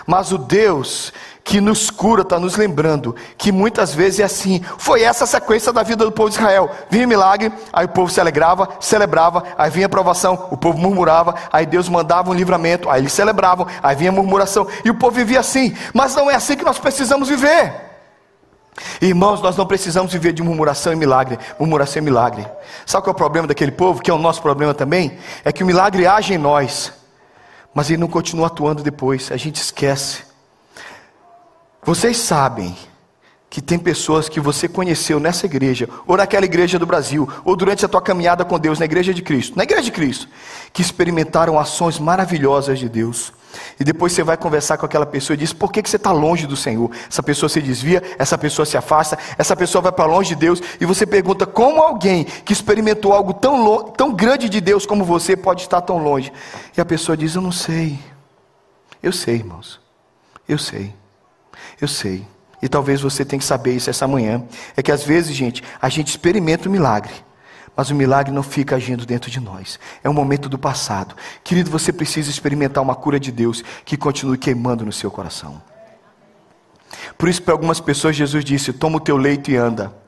Mas 0.06 0.32
o 0.32 0.38
Deus 0.38 1.12
que 1.44 1.60
nos 1.60 1.90
cura, 1.90 2.22
está 2.22 2.40
nos 2.40 2.56
lembrando 2.56 3.14
que 3.36 3.52
muitas 3.52 3.94
vezes 3.94 4.20
é 4.20 4.24
assim. 4.24 4.64
Foi 4.78 5.02
essa 5.02 5.24
a 5.24 5.26
sequência 5.26 5.70
da 5.72 5.82
vida 5.82 6.02
do 6.02 6.10
povo 6.10 6.30
de 6.30 6.36
Israel. 6.36 6.70
Vinha 6.88 7.06
milagre, 7.06 7.52
aí 7.70 7.84
o 7.84 7.88
povo 7.90 8.10
se 8.10 8.18
alegrava, 8.18 8.66
celebrava, 8.80 9.44
aí 9.58 9.70
vinha 9.70 9.84
aprovação, 9.84 10.48
o 10.50 10.56
povo 10.56 10.78
murmurava, 10.78 11.34
aí 11.52 11.66
Deus 11.66 11.86
mandava 11.86 12.30
um 12.30 12.34
livramento, 12.34 12.88
aí 12.88 13.02
eles 13.02 13.12
celebravam, 13.12 13.66
aí 13.82 13.94
vinha 13.94 14.10
murmuração, 14.10 14.66
e 14.82 14.90
o 14.90 14.94
povo 14.94 15.14
vivia 15.16 15.38
assim. 15.38 15.76
Mas 15.92 16.14
não 16.14 16.30
é 16.30 16.34
assim 16.34 16.56
que 16.56 16.64
nós 16.64 16.78
precisamos 16.78 17.28
viver. 17.28 17.74
Irmãos, 19.00 19.42
nós 19.42 19.54
não 19.54 19.66
precisamos 19.66 20.12
viver 20.12 20.32
de 20.32 20.42
murmuração 20.42 20.94
e 20.94 20.96
milagre. 20.96 21.38
Murmuração 21.60 22.00
e 22.00 22.04
milagre. 22.04 22.46
Sabe 22.86 23.04
qual 23.04 23.12
é 23.12 23.14
o 23.14 23.18
problema 23.18 23.46
daquele 23.46 23.70
povo, 23.70 24.02
que 24.02 24.10
é 24.10 24.14
o 24.14 24.18
nosso 24.18 24.40
problema 24.40 24.72
também? 24.72 25.18
É 25.44 25.52
que 25.52 25.62
o 25.62 25.66
milagre 25.66 26.06
age 26.06 26.32
em 26.32 26.38
nós, 26.38 26.90
mas 27.74 27.90
ele 27.90 27.98
não 27.98 28.08
continua 28.08 28.46
atuando 28.46 28.82
depois, 28.82 29.30
a 29.30 29.36
gente 29.36 29.56
esquece. 29.56 30.33
Vocês 31.84 32.16
sabem 32.16 32.74
que 33.54 33.62
tem 33.62 33.78
pessoas 33.78 34.28
que 34.28 34.40
você 34.40 34.66
conheceu 34.66 35.20
nessa 35.20 35.46
igreja, 35.46 35.88
ou 36.08 36.16
naquela 36.16 36.44
igreja 36.44 36.76
do 36.76 36.84
Brasil, 36.84 37.28
ou 37.44 37.54
durante 37.54 37.84
a 37.84 37.88
tua 37.88 38.02
caminhada 38.02 38.44
com 38.44 38.58
Deus 38.58 38.80
na 38.80 38.84
igreja 38.84 39.14
de 39.14 39.22
Cristo, 39.22 39.56
na 39.56 39.62
igreja 39.62 39.82
de 39.82 39.92
Cristo, 39.92 40.28
que 40.72 40.82
experimentaram 40.82 41.56
ações 41.56 42.00
maravilhosas 42.00 42.80
de 42.80 42.88
Deus. 42.88 43.32
E 43.78 43.84
depois 43.84 44.12
você 44.12 44.24
vai 44.24 44.36
conversar 44.36 44.76
com 44.76 44.86
aquela 44.86 45.06
pessoa 45.06 45.34
e 45.34 45.36
diz: 45.36 45.52
por 45.52 45.70
que, 45.70 45.82
que 45.82 45.88
você 45.88 45.94
está 45.94 46.10
longe 46.10 46.48
do 46.48 46.56
Senhor? 46.56 46.90
Essa 47.08 47.22
pessoa 47.22 47.48
se 47.48 47.62
desvia, 47.62 48.02
essa 48.18 48.36
pessoa 48.36 48.66
se 48.66 48.76
afasta, 48.76 49.16
essa 49.38 49.54
pessoa 49.54 49.82
vai 49.82 49.92
para 49.92 50.06
longe 50.06 50.30
de 50.30 50.34
Deus. 50.34 50.60
E 50.80 50.84
você 50.84 51.06
pergunta: 51.06 51.46
como 51.46 51.80
alguém 51.80 52.24
que 52.24 52.52
experimentou 52.52 53.12
algo 53.12 53.32
tão, 53.32 53.84
tão 53.90 54.12
grande 54.12 54.48
de 54.48 54.60
Deus 54.60 54.84
como 54.84 55.04
você 55.04 55.36
pode 55.36 55.62
estar 55.62 55.80
tão 55.82 55.98
longe? 55.98 56.32
E 56.76 56.80
a 56.80 56.84
pessoa 56.84 57.16
diz: 57.16 57.36
eu 57.36 57.42
não 57.42 57.52
sei. 57.52 58.00
Eu 59.00 59.12
sei, 59.12 59.36
irmãos. 59.36 59.80
Eu 60.48 60.58
sei. 60.58 60.92
Eu 61.80 61.88
sei. 61.88 62.26
E 62.62 62.68
talvez 62.68 63.00
você 63.00 63.24
tenha 63.24 63.38
que 63.38 63.44
saber 63.44 63.74
isso 63.74 63.90
essa 63.90 64.06
manhã. 64.08 64.42
É 64.76 64.82
que 64.82 64.92
às 64.92 65.04
vezes, 65.04 65.36
gente, 65.36 65.62
a 65.80 65.88
gente 65.88 66.08
experimenta 66.08 66.68
o 66.68 66.72
milagre. 66.72 67.12
Mas 67.76 67.90
o 67.90 67.94
milagre 67.94 68.32
não 68.32 68.42
fica 68.42 68.76
agindo 68.76 69.04
dentro 69.04 69.30
de 69.30 69.40
nós. 69.40 69.78
É 70.02 70.08
um 70.08 70.14
momento 70.14 70.48
do 70.48 70.58
passado. 70.58 71.14
Querido, 71.42 71.70
você 71.70 71.92
precisa 71.92 72.30
experimentar 72.30 72.82
uma 72.82 72.94
cura 72.94 73.18
de 73.18 73.32
Deus 73.32 73.64
que 73.84 73.96
continue 73.96 74.38
queimando 74.38 74.84
no 74.84 74.92
seu 74.92 75.10
coração. 75.10 75.60
Por 77.18 77.28
isso, 77.28 77.42
para 77.42 77.52
algumas 77.52 77.80
pessoas, 77.80 78.14
Jesus 78.14 78.44
disse: 78.44 78.72
Toma 78.72 78.98
o 78.98 79.00
teu 79.00 79.16
leito 79.16 79.50
e 79.50 79.56
anda 79.56 80.03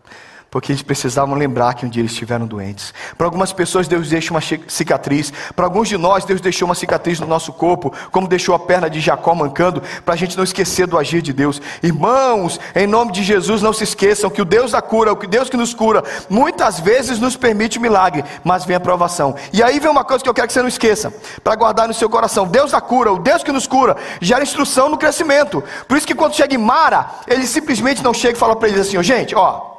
porque 0.51 0.73
eles 0.73 0.83
precisavam 0.83 1.35
lembrar 1.35 1.75
que 1.75 1.85
um 1.85 1.89
dia 1.89 2.03
eles 2.03 2.13
estiveram 2.13 2.47
doentes. 2.47 2.95
Para 3.19 3.27
algumas 3.27 3.53
pessoas, 3.53 3.89
Deus 3.89 4.09
deixa 4.09 4.33
uma 4.33 4.41
cicatriz. 4.41 5.33
Para 5.55 5.67
alguns 5.67 5.89
de 5.89 5.97
nós, 5.97 6.25
Deus 6.25 6.41
deixou 6.41 6.67
uma 6.67 6.75
cicatriz 6.75 7.21
no 7.21 7.27
nosso 7.27 7.53
corpo, 7.53 7.93
como 8.11 8.29
deixou 8.29 8.55
a 8.55 8.59
perna 8.59 8.89
de 8.89 9.01
Jacó 9.01 9.35
mancando, 9.35 9.83
para 10.05 10.15
a 10.15 10.17
gente 10.17 10.37
não 10.37 10.45
esquecer 10.45 10.87
do 10.87 10.97
agir 10.97 11.21
de 11.21 11.33
Deus. 11.33 11.61
Irmãos, 11.83 12.59
em 12.75 12.87
nome 12.87 13.13
de 13.13 13.23
Jesus, 13.23 13.61
não 13.61 13.73
se 13.73 13.85
esqueçam 13.85 14.31
que 14.31 14.41
o 14.41 14.45
Deus 14.45 14.73
da 14.73 14.81
cura, 14.81 15.13
o 15.13 15.17
Deus 15.17 15.51
que 15.51 15.57
nos 15.57 15.75
cura, 15.75 16.03
muitas 16.31 16.81
vezes 16.81 17.19
nos 17.19 17.37
permite 17.37 17.79
milagre, 17.79 18.25
mas 18.45 18.65
vem 18.65 18.77
a 18.77 18.81
provação. 18.81 19.35
E 19.53 19.63
aí 19.63 19.79
vem 19.79 19.91
uma 19.91 20.05
coisa 20.05 20.23
que 20.23 20.31
eu 20.31 20.35
quero 20.35 20.47
que 20.47 20.53
você 20.53 20.63
não 20.63 20.69
esqueça, 20.69 21.13
para 21.43 21.55
guardar 21.57 21.89
no 21.89 21.95
seu 21.95 22.09
coração: 22.09 22.47
Deus 22.47 22.71
da 22.71 22.81
cura, 22.81 23.13
o 23.13 23.19
Deus 23.19 23.43
que 23.43 23.53
nos 23.53 23.67
cura, 23.67 23.97
gera 24.21 24.43
instrução 24.43 24.89
no 24.89 24.97
crescimento. 24.97 25.63
Por 25.87 25.97
isso 25.97 26.07
que 26.07 26.15
quando 26.15 26.35
chega 26.35 26.55
em 26.55 26.59
Mara, 26.59 27.11
ele 27.27 27.47
simplesmente 27.47 28.03
não 28.03 28.15
chega 28.15 28.37
e 28.37 28.41
fala 28.41 28.57
para 28.57 28.69
eles 28.69 28.81
assim: 28.81 28.97
oh, 28.97 29.03
gente, 29.03 29.35
ó. 29.35 29.76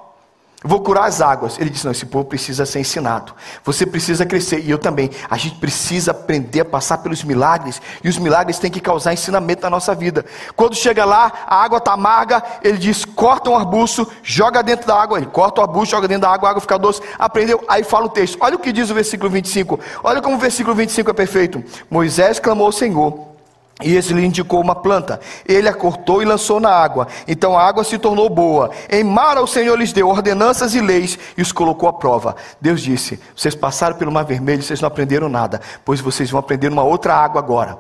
Vou 0.64 0.82
curar 0.82 1.06
as 1.06 1.22
águas. 1.22 1.60
Ele 1.60 1.70
disse: 1.70 1.86
Não, 1.86 1.92
esse 1.92 2.06
povo 2.06 2.26
precisa 2.26 2.66
ser 2.66 2.80
ensinado. 2.80 3.34
Você 3.64 3.86
precisa 3.86 4.26
crescer. 4.26 4.60
E 4.60 4.72
eu 4.72 4.80
também. 4.80 5.12
A 5.30 5.38
gente 5.38 5.58
precisa 5.58 6.12
aprender 6.12 6.62
a 6.62 6.66
passar 6.66 6.98
pelos 6.98 7.24
milagres. 7.24 7.80
E 8.04 8.10
os 8.10 8.18
milagres 8.18 8.58
têm 8.58 8.72
que 8.72 8.80
causar 8.80 9.14
ensinamento 9.14 9.62
na 9.62 9.70
nossa 9.70 9.94
vida. 9.94 10.26
Quando 10.56 10.76
chega 10.76 11.06
lá, 11.06 11.32
a 11.46 11.64
água 11.64 11.78
está 11.78 11.94
amarga. 11.94 12.42
Ele 12.64 12.80
diz: 12.80 13.06
Corta 13.06 13.52
um 13.52 13.56
arbusto, 13.56 14.12
joga 14.24 14.64
dentro 14.64 14.88
da 14.88 15.00
água. 15.00 15.20
Ele 15.20 15.28
corta 15.28 15.62
o 15.62 15.64
arbusto, 15.64 15.92
joga 15.92 16.08
dentro 16.08 16.24
da 16.24 16.34
água, 16.34 16.50
a 16.50 16.52
água 16.52 16.62
fica 16.62 16.80
doce. 16.80 17.02
Aprendeu. 17.20 17.64
Aí 17.68 17.84
fala 17.84 18.08
o 18.08 18.10
texto. 18.10 18.38
Olha 18.42 18.56
o 18.56 18.60
que 18.60 18.72
diz 18.72 18.90
o 18.90 18.96
versículo 18.96 19.30
25. 19.30 19.80
Olha 20.04 20.24
como 20.24 20.38
o 20.38 20.40
versículo 20.40 20.76
25 20.76 21.12
é 21.12 21.14
perfeito. 21.14 21.64
Moisés 21.88 22.40
clamou 22.40 22.66
ao 22.66 22.72
Senhor. 22.72 23.37
E 23.84 23.96
esse 23.96 24.14
lhe 24.14 24.26
indicou 24.26 24.60
uma 24.60 24.74
planta. 24.74 25.20
Ele 25.48 25.70
a 25.70 25.74
cortou 25.74 26.22
e 26.22 26.26
lançou 26.26 26.60
na 26.60 26.70
água. 26.70 27.08
Então 27.28 27.58
a 27.58 27.64
água 27.64 27.84
se 27.84 27.98
tornou 27.98 28.28
boa. 28.30 28.72
Em 28.90 29.04
mar 29.04 29.38
o 29.38 29.46
Senhor 29.48 29.78
lhes 29.78 29.94
deu 29.94 30.08
ordenanças 30.08 30.74
e 30.74 30.82
leis 30.82 31.18
e 31.38 31.42
os 31.42 31.52
colocou 31.52 31.88
à 31.88 31.94
prova. 31.94 32.36
Deus 32.60 32.82
disse: 32.82 33.20
Vocês 33.36 33.54
passaram 33.54 33.96
pelo 33.96 34.12
mar 34.12 34.26
vermelho, 34.26 34.64
vocês 34.64 34.82
não 34.82 34.88
aprenderam 34.88 35.30
nada, 35.30 35.62
pois 35.86 36.02
vocês 36.02 36.32
vão 36.32 36.40
aprender 36.40 36.72
uma 36.72 36.84
outra 36.84 37.14
água 37.14 37.40
agora. 37.40 37.78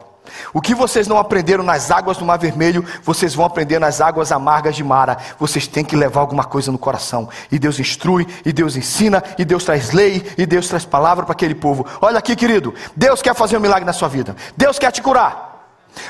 O 0.54 0.62
que 0.62 0.76
vocês 0.76 1.08
não 1.08 1.18
aprenderam 1.18 1.64
nas 1.64 1.92
águas 1.92 2.18
do 2.18 2.26
Mar 2.26 2.38
Vermelho, 2.38 2.86
vocês 3.04 3.34
vão 3.34 3.46
aprender 3.46 3.80
nas 3.80 4.02
águas 4.02 4.32
amargas 4.32 4.76
de 4.76 4.84
Mara. 4.84 5.18
Vocês 5.40 5.68
têm 5.68 5.86
que 5.86 5.96
levar 5.96 6.22
alguma 6.22 6.44
coisa 6.44 6.72
no 6.72 6.78
coração. 6.78 7.30
E 7.52 7.58
Deus 7.58 7.80
instrui, 7.80 8.28
e 8.46 8.52
Deus 8.52 8.76
ensina, 8.76 9.24
e 9.38 9.46
Deus 9.46 9.64
traz 9.64 9.92
lei, 9.92 10.26
e 10.38 10.46
Deus 10.46 10.68
traz 10.68 10.86
palavra 10.86 11.26
para 11.26 11.34
aquele 11.34 11.56
povo. 11.56 11.86
Olha 12.02 12.18
aqui, 12.18 12.36
querido. 12.36 12.74
Deus 12.96 13.22
quer 13.22 13.36
fazer 13.36 13.58
um 13.58 13.62
milagre 13.62 13.86
na 13.86 13.94
sua 13.94 14.08
vida. 14.08 14.36
Deus 14.56 14.78
quer 14.78 14.92
te 14.92 15.02
curar. 15.02 15.47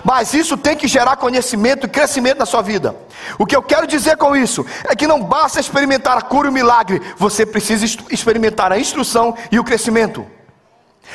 Mas 0.03 0.33
isso 0.33 0.57
tem 0.57 0.75
que 0.75 0.87
gerar 0.87 1.15
conhecimento 1.17 1.85
e 1.85 1.89
crescimento 1.89 2.39
na 2.39 2.45
sua 2.45 2.61
vida. 2.61 2.95
O 3.37 3.45
que 3.45 3.55
eu 3.55 3.61
quero 3.61 3.87
dizer 3.87 4.17
com 4.17 4.35
isso 4.35 4.65
é 4.85 4.95
que 4.95 5.07
não 5.07 5.23
basta 5.23 5.59
experimentar 5.59 6.17
a 6.17 6.21
cura 6.21 6.47
e 6.47 6.49
o 6.49 6.53
milagre, 6.53 7.01
você 7.17 7.45
precisa 7.45 7.85
experimentar 8.09 8.71
a 8.71 8.79
instrução 8.79 9.35
e 9.51 9.59
o 9.59 9.63
crescimento. 9.63 10.25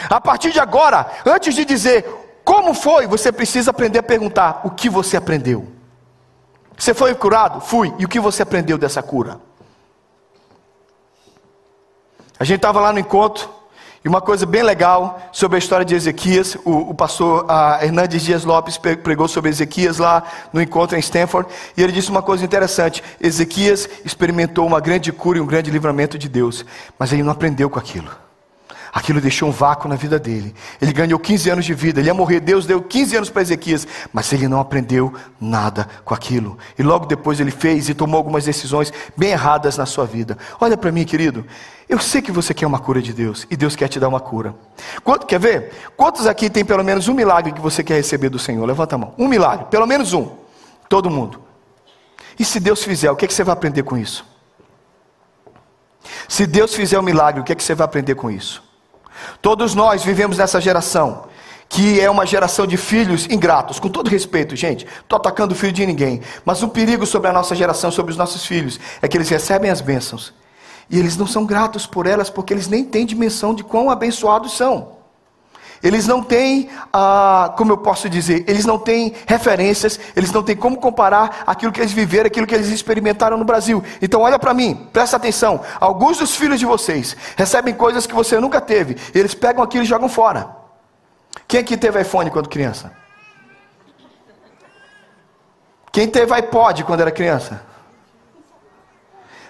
A 0.09 0.21
partir 0.21 0.53
de 0.53 0.61
agora, 0.61 1.11
antes 1.25 1.55
de 1.55 1.65
dizer 1.65 2.05
como 2.45 2.75
foi, 2.75 3.07
você 3.07 3.31
precisa 3.31 3.71
aprender 3.71 4.01
a 4.01 4.03
perguntar 4.03 4.63
o 4.65 4.71
que 4.71 4.89
você 4.89 5.17
aprendeu. 5.17 5.67
Você 6.77 6.93
foi 6.95 7.15
curado? 7.15 7.61
Fui. 7.61 7.95
E 7.99 8.05
o 8.05 8.09
que 8.09 8.19
você 8.19 8.43
aprendeu 8.43 8.77
dessa 8.77 9.03
cura? 9.03 9.41
A 12.39 12.45
gente 12.45 12.57
estava 12.57 12.81
lá 12.81 12.93
no 12.93 12.99
encontro 12.99 13.49
e 14.05 14.09
uma 14.09 14.21
coisa 14.21 14.45
bem 14.45 14.63
legal 14.63 15.21
sobre 15.31 15.57
a 15.57 15.59
história 15.59 15.85
de 15.85 15.95
Ezequias, 15.95 16.57
o, 16.65 16.91
o 16.91 16.95
pastor 16.95 17.47
Hernandes 17.81 18.23
Dias 18.23 18.45
Lopes 18.45 18.77
pregou 18.77 19.29
sobre 19.29 19.51
Ezequias 19.51 19.99
lá 19.99 20.25
no 20.53 20.61
encontro 20.61 20.97
em 20.97 21.01
Stanford, 21.01 21.49
e 21.77 21.83
ele 21.83 21.93
disse 21.93 22.11
uma 22.11 22.23
coisa 22.23 22.45
interessante: 22.45 23.03
Ezequias 23.21 23.89
experimentou 24.05 24.67
uma 24.67 24.81
grande 24.81 25.13
cura 25.13 25.39
e 25.39 25.41
um 25.41 25.47
grande 25.47 25.71
livramento 25.71 26.19
de 26.19 26.29
Deus, 26.29 26.65
mas 26.99 27.13
ele 27.13 27.23
não 27.23 27.33
aprendeu 27.33 27.71
com 27.71 27.79
aquilo. 27.79 28.22
Aquilo 28.93 29.23
deixou 29.23 29.49
um 29.49 29.53
vácuo 29.53 29.89
na 29.89 29.97
vida 29.97 30.19
dele. 30.19 30.55
Ele 30.79 30.93
ganhou 30.93 31.19
15 31.19 31.49
anos 31.49 31.65
de 31.65 31.73
vida, 31.73 31.99
ele 31.99 32.09
ia 32.09 32.15
morrer. 32.15 32.41
Deus 32.41 32.67
deu 32.67 32.83
15 32.83 33.17
anos 33.17 33.31
para 33.31 33.41
Ezequias, 33.41 33.89
mas 34.13 34.31
ele 34.35 34.47
não 34.47 34.61
aprendeu 34.61 35.15
nada 35.41 35.89
com 36.05 36.13
aquilo. 36.13 36.59
E 36.79 36.83
logo 36.83 37.07
depois 37.07 37.41
ele 37.41 37.51
fez 37.51 37.89
e 37.89 37.95
tomou 37.95 38.19
algumas 38.19 38.45
decisões 38.45 38.93
bem 39.17 39.31
erradas 39.31 39.79
na 39.79 39.87
sua 39.87 40.05
vida. 40.05 40.37
Olha 40.61 40.77
para 40.77 40.93
mim, 40.93 41.07
querido. 41.07 41.47
Eu 41.89 41.99
sei 41.99 42.21
que 42.21 42.31
você 42.31 42.53
quer 42.53 42.67
uma 42.67 42.79
cura 42.79 43.01
de 43.01 43.15
Deus 43.15 43.47
e 43.51 43.57
Deus 43.57 43.75
quer 43.75 43.89
te 43.89 43.99
dar 43.99 44.09
uma 44.09 44.21
cura. 44.21 44.55
Quanto, 45.03 45.25
quer 45.25 45.41
ver? 45.41 45.73
Quantos 45.97 46.27
aqui 46.27 46.51
tem 46.51 46.63
pelo 46.63 46.85
menos 46.85 47.09
um 47.09 47.15
milagre 47.15 47.53
que 47.53 47.63
você 47.63 47.83
quer 47.83 47.95
receber 47.95 48.29
do 48.29 48.39
Senhor? 48.39 48.67
Levanta 48.67 48.97
a 48.97 48.99
mão. 48.99 49.15
Um 49.17 49.27
milagre, 49.27 49.67
pelo 49.71 49.87
menos 49.87 50.13
um. 50.13 50.37
Todo 50.87 51.09
mundo. 51.09 51.41
E 52.39 52.45
se 52.45 52.61
Deus 52.61 52.85
fizer, 52.85 53.11
o 53.11 53.17
que, 53.17 53.25
é 53.25 53.29
que 53.29 53.33
você 53.33 53.43
vai 53.43 53.55
aprender 53.55 53.85
com 53.85 53.97
isso? 53.97 54.23
Se 56.29 56.47
Deus 56.47 56.75
fizer 56.75 56.99
um 56.99 57.03
milagre, 57.03 57.41
o 57.41 57.45
que, 57.45 57.53
é 57.53 57.55
que 57.55 57.63
você 57.63 57.75
vai 57.75 57.87
aprender 57.87 58.15
com 58.17 58.31
isso? 58.31 58.72
Todos 59.41 59.75
nós 59.75 60.05
vivemos 60.05 60.39
nessa 60.39 60.61
geração, 60.61 61.25
que 61.69 62.01
é 62.01 62.11
uma 62.11 62.27
geração 62.27 62.67
de 62.67 62.77
filhos 62.77 63.27
ingratos, 63.31 63.81
com 63.81 63.89
todo 63.89 64.09
respeito, 64.09 64.55
gente, 64.55 64.87
estou 65.01 65.17
atacando 65.17 65.55
o 65.55 65.57
filho 65.57 65.73
de 65.73 65.87
ninguém, 65.87 66.21
mas 66.45 66.63
um 66.63 66.69
perigo 66.69 67.07
sobre 67.07 67.29
a 67.31 67.33
nossa 67.33 67.55
geração, 67.55 67.91
sobre 67.91 68.13
os 68.13 68.19
nossos 68.19 68.45
filhos, 68.45 68.79
é 69.01 69.09
que 69.09 69.17
eles 69.17 69.29
recebem 69.29 69.71
as 69.71 69.81
bênçãos, 69.81 70.35
e 70.91 70.99
eles 70.99 71.17
não 71.17 71.27
são 71.27 71.47
gratos 71.47 71.87
por 71.87 72.07
elas, 72.07 72.29
porque 72.29 72.53
eles 72.53 72.69
nem 72.69 72.85
têm 72.85 73.07
dimensão 73.07 73.55
de 73.55 73.65
quão 73.65 73.91
abençoados 73.91 74.57
são. 74.57 75.02
Eles 75.83 76.07
não 76.07 76.23
têm, 76.23 76.71
ah, 76.93 77.53
como 77.57 77.73
eu 77.73 77.77
posso 77.77 78.09
dizer, 78.09 78.45
eles 78.47 78.65
não 78.65 78.79
têm 78.79 79.15
referências, 79.27 79.99
eles 80.15 80.31
não 80.31 80.43
têm 80.43 80.55
como 80.55 80.77
comparar 80.77 81.43
aquilo 81.45 81.73
que 81.73 81.81
eles 81.81 81.93
viveram, 81.93 82.29
aquilo 82.29 82.47
que 82.47 82.55
eles 82.55 82.69
experimentaram 82.69 83.37
no 83.37 83.45
Brasil. 83.45 83.83
Então, 84.01 84.21
olha 84.21 84.39
para 84.39 84.55
mim, 84.55 84.89
presta 84.93 85.17
atenção. 85.17 85.61
Alguns 85.81 86.19
dos 86.19 86.37
filhos 86.37 86.61
de 86.61 86.67
vocês 86.67 87.17
recebem 87.37 87.75
coisas 87.75 88.07
que 88.07 88.15
você 88.15 88.39
nunca 88.39 88.61
teve, 88.61 88.97
eles 89.13 89.35
pegam 89.35 89.63
aquilo 89.63 89.83
e 89.83 89.87
jogam 89.87 90.09
fora. 90.09 90.55
Quem 91.49 91.59
aqui 91.59 91.77
teve 91.77 92.01
iPhone 92.01 92.31
quando 92.31 92.49
criança? 92.49 92.93
Quem 95.91 96.07
teve 96.07 96.33
iPod 96.33 96.85
quando 96.85 97.01
era 97.01 97.11
criança? 97.11 97.61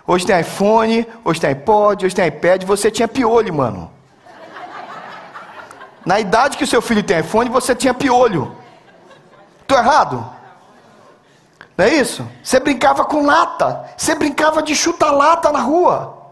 Hoje 0.06 0.26
tem 0.26 0.40
iPhone, 0.40 1.06
hoje 1.24 1.40
tem 1.40 1.50
iPod, 1.50 2.06
hoje 2.06 2.14
tem 2.14 2.26
iPad, 2.26 2.64
você 2.64 2.90
tinha 2.90 3.06
piolho, 3.06 3.52
mano. 3.54 3.91
Na 6.04 6.18
idade 6.18 6.56
que 6.56 6.64
o 6.64 6.66
seu 6.66 6.82
filho 6.82 7.02
tem 7.02 7.20
iPhone, 7.20 7.48
você 7.48 7.74
tinha 7.74 7.94
piolho. 7.94 8.56
Estou 9.60 9.78
errado? 9.78 10.26
Não 11.76 11.84
é 11.84 11.94
isso? 11.94 12.28
Você 12.42 12.60
brincava 12.60 13.04
com 13.04 13.24
lata. 13.24 13.84
Você 13.96 14.14
brincava 14.14 14.62
de 14.62 14.74
chuta-lata 14.74 15.50
na 15.50 15.60
rua. 15.60 16.22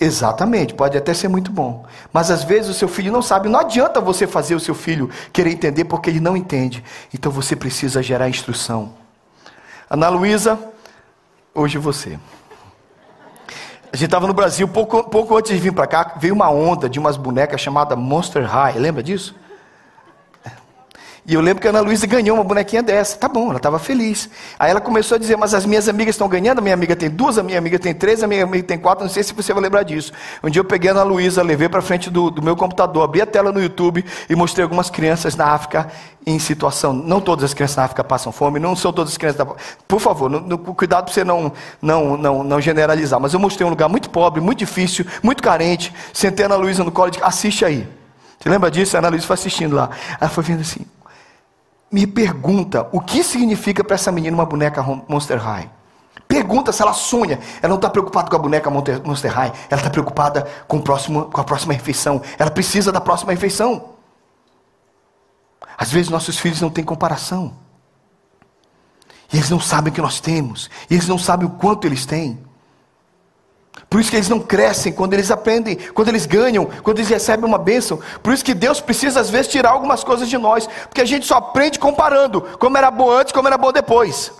Exatamente, 0.00 0.72
pode 0.72 0.96
até 0.96 1.12
ser 1.12 1.28
muito 1.28 1.52
bom. 1.52 1.84
Mas 2.10 2.30
às 2.30 2.42
vezes 2.42 2.70
o 2.70 2.74
seu 2.74 2.88
filho 2.88 3.12
não 3.12 3.20
sabe. 3.20 3.50
Não 3.50 3.60
adianta 3.60 4.00
você 4.00 4.26
fazer 4.26 4.54
o 4.54 4.60
seu 4.60 4.74
filho 4.74 5.10
querer 5.30 5.50
entender 5.50 5.84
porque 5.84 6.08
ele 6.08 6.20
não 6.20 6.34
entende. 6.34 6.82
Então 7.12 7.30
você 7.30 7.54
precisa 7.54 8.02
gerar 8.02 8.28
instrução. 8.28 8.94
Ana 9.90 10.08
Luísa, 10.08 10.58
hoje 11.54 11.76
você. 11.76 12.18
A 13.92 13.96
gente 13.96 14.06
estava 14.06 14.26
no 14.26 14.32
Brasil, 14.32 14.68
pouco, 14.68 15.02
pouco 15.02 15.36
antes 15.36 15.52
de 15.52 15.58
vir 15.58 15.72
para 15.72 15.86
cá, 15.86 16.14
veio 16.16 16.32
uma 16.32 16.48
onda 16.48 16.88
de 16.88 16.98
umas 16.98 17.16
bonecas 17.16 17.60
chamada 17.60 17.96
Monster 17.96 18.44
High. 18.44 18.78
Lembra 18.78 19.02
disso? 19.02 19.34
E 21.26 21.34
eu 21.34 21.40
lembro 21.40 21.60
que 21.60 21.66
a 21.66 21.70
Ana 21.70 21.80
Luísa 21.80 22.06
ganhou 22.06 22.36
uma 22.36 22.44
bonequinha 22.44 22.82
dessa. 22.82 23.16
Tá 23.16 23.28
bom, 23.28 23.48
ela 23.48 23.58
estava 23.58 23.78
feliz. 23.78 24.30
Aí 24.58 24.70
ela 24.70 24.80
começou 24.80 25.16
a 25.16 25.18
dizer: 25.18 25.36
Mas 25.36 25.52
as 25.52 25.66
minhas 25.66 25.88
amigas 25.88 26.14
estão 26.14 26.28
ganhando. 26.28 26.58
A 26.58 26.62
minha 26.62 26.74
amiga 26.74 26.96
tem 26.96 27.10
duas, 27.10 27.36
a 27.36 27.42
minha 27.42 27.58
amiga 27.58 27.78
tem 27.78 27.94
três, 27.94 28.22
a 28.22 28.26
minha 28.26 28.44
amiga 28.44 28.66
tem 28.66 28.78
quatro. 28.78 29.04
Não 29.04 29.10
sei 29.10 29.22
se 29.22 29.34
você 29.34 29.52
vai 29.52 29.62
lembrar 29.62 29.82
disso. 29.82 30.12
Um 30.42 30.48
dia 30.48 30.60
eu 30.60 30.64
peguei 30.64 30.90
a 30.90 30.92
Ana 30.94 31.02
Luísa, 31.02 31.42
levei 31.42 31.68
para 31.68 31.82
frente 31.82 32.08
do, 32.08 32.30
do 32.30 32.42
meu 32.42 32.56
computador, 32.56 33.04
abri 33.04 33.20
a 33.20 33.26
tela 33.26 33.52
no 33.52 33.60
YouTube 33.60 34.04
e 34.28 34.34
mostrei 34.34 34.62
algumas 34.62 34.88
crianças 34.88 35.36
na 35.36 35.46
África 35.46 35.88
em 36.26 36.38
situação. 36.38 36.92
Não 36.92 37.20
todas 37.20 37.44
as 37.44 37.54
crianças 37.54 37.76
na 37.76 37.84
África 37.84 38.02
passam 38.02 38.32
fome, 38.32 38.58
não 38.58 38.74
são 38.74 38.92
todas 38.92 39.12
as 39.12 39.18
crianças 39.18 39.38
da. 39.38 39.46
Por 39.86 40.00
favor, 40.00 40.30
no, 40.30 40.58
cuidado 40.58 41.04
para 41.04 41.12
você 41.12 41.22
não, 41.22 41.52
não, 41.82 42.16
não, 42.16 42.42
não 42.42 42.60
generalizar. 42.60 43.20
Mas 43.20 43.34
eu 43.34 43.40
mostrei 43.40 43.66
um 43.66 43.70
lugar 43.70 43.88
muito 43.88 44.08
pobre, 44.08 44.40
muito 44.40 44.58
difícil, 44.58 45.04
muito 45.22 45.42
carente. 45.42 45.92
Sentei 46.14 46.46
a 46.46 46.48
Ana 46.48 46.56
Luísa 46.56 46.82
no 46.82 46.90
colo 46.90 47.08
e 47.08 47.10
disse: 47.12 47.24
Assiste 47.24 47.64
aí. 47.64 47.86
Você 48.38 48.48
lembra 48.48 48.70
disso? 48.70 48.96
A 48.96 49.00
Ana 49.00 49.10
Luísa 49.10 49.26
foi 49.26 49.34
assistindo 49.34 49.76
lá. 49.76 49.90
Ela 50.18 50.30
foi 50.30 50.42
vendo 50.42 50.62
assim 50.62 50.80
me 51.90 52.06
pergunta 52.06 52.88
o 52.92 53.00
que 53.00 53.22
significa 53.24 53.82
para 53.82 53.94
essa 53.94 54.12
menina 54.12 54.36
uma 54.36 54.46
boneca 54.46 54.82
Monster 55.08 55.38
High. 55.38 55.70
Pergunta 56.28 56.70
se 56.70 56.80
ela 56.80 56.92
sonha. 56.92 57.40
Ela 57.60 57.70
não 57.70 57.76
está 57.76 57.90
preocupada 57.90 58.30
com 58.30 58.36
a 58.36 58.38
boneca 58.38 58.70
Monster 58.70 59.32
High. 59.32 59.52
Ela 59.68 59.80
está 59.80 59.90
preocupada 59.90 60.48
com, 60.68 60.76
o 60.76 60.82
próximo, 60.82 61.24
com 61.24 61.40
a 61.40 61.44
próxima 61.44 61.72
refeição. 61.72 62.22
Ela 62.38 62.50
precisa 62.50 62.92
da 62.92 63.00
próxima 63.00 63.32
refeição. 63.32 63.94
Às 65.76 65.90
vezes 65.90 66.08
nossos 66.08 66.38
filhos 66.38 66.60
não 66.60 66.70
têm 66.70 66.84
comparação. 66.84 67.52
E 69.32 69.36
eles 69.36 69.50
não 69.50 69.58
sabem 69.58 69.90
o 69.90 69.94
que 69.94 70.00
nós 70.00 70.20
temos. 70.20 70.70
E 70.88 70.94
eles 70.94 71.08
não 71.08 71.18
sabem 71.18 71.48
o 71.48 71.50
quanto 71.50 71.86
eles 71.86 72.06
têm. 72.06 72.38
Por 73.88 74.00
isso 74.00 74.10
que 74.10 74.16
eles 74.16 74.28
não 74.28 74.40
crescem 74.40 74.92
quando 74.92 75.14
eles 75.14 75.30
aprendem, 75.30 75.76
quando 75.94 76.08
eles 76.08 76.26
ganham, 76.26 76.64
quando 76.82 76.98
eles 76.98 77.08
recebem 77.08 77.44
uma 77.44 77.58
bênção. 77.58 78.00
Por 78.22 78.32
isso 78.32 78.44
que 78.44 78.54
Deus 78.54 78.80
precisa 78.80 79.20
às 79.20 79.30
vezes 79.30 79.48
tirar 79.48 79.70
algumas 79.70 80.04
coisas 80.04 80.28
de 80.28 80.38
nós, 80.38 80.68
porque 80.88 81.00
a 81.00 81.04
gente 81.04 81.26
só 81.26 81.36
aprende 81.36 81.78
comparando 81.78 82.42
como 82.58 82.76
era 82.76 82.90
bom 82.90 83.10
antes, 83.10 83.32
como 83.32 83.48
era 83.48 83.58
bom 83.58 83.72
depois. 83.72 84.32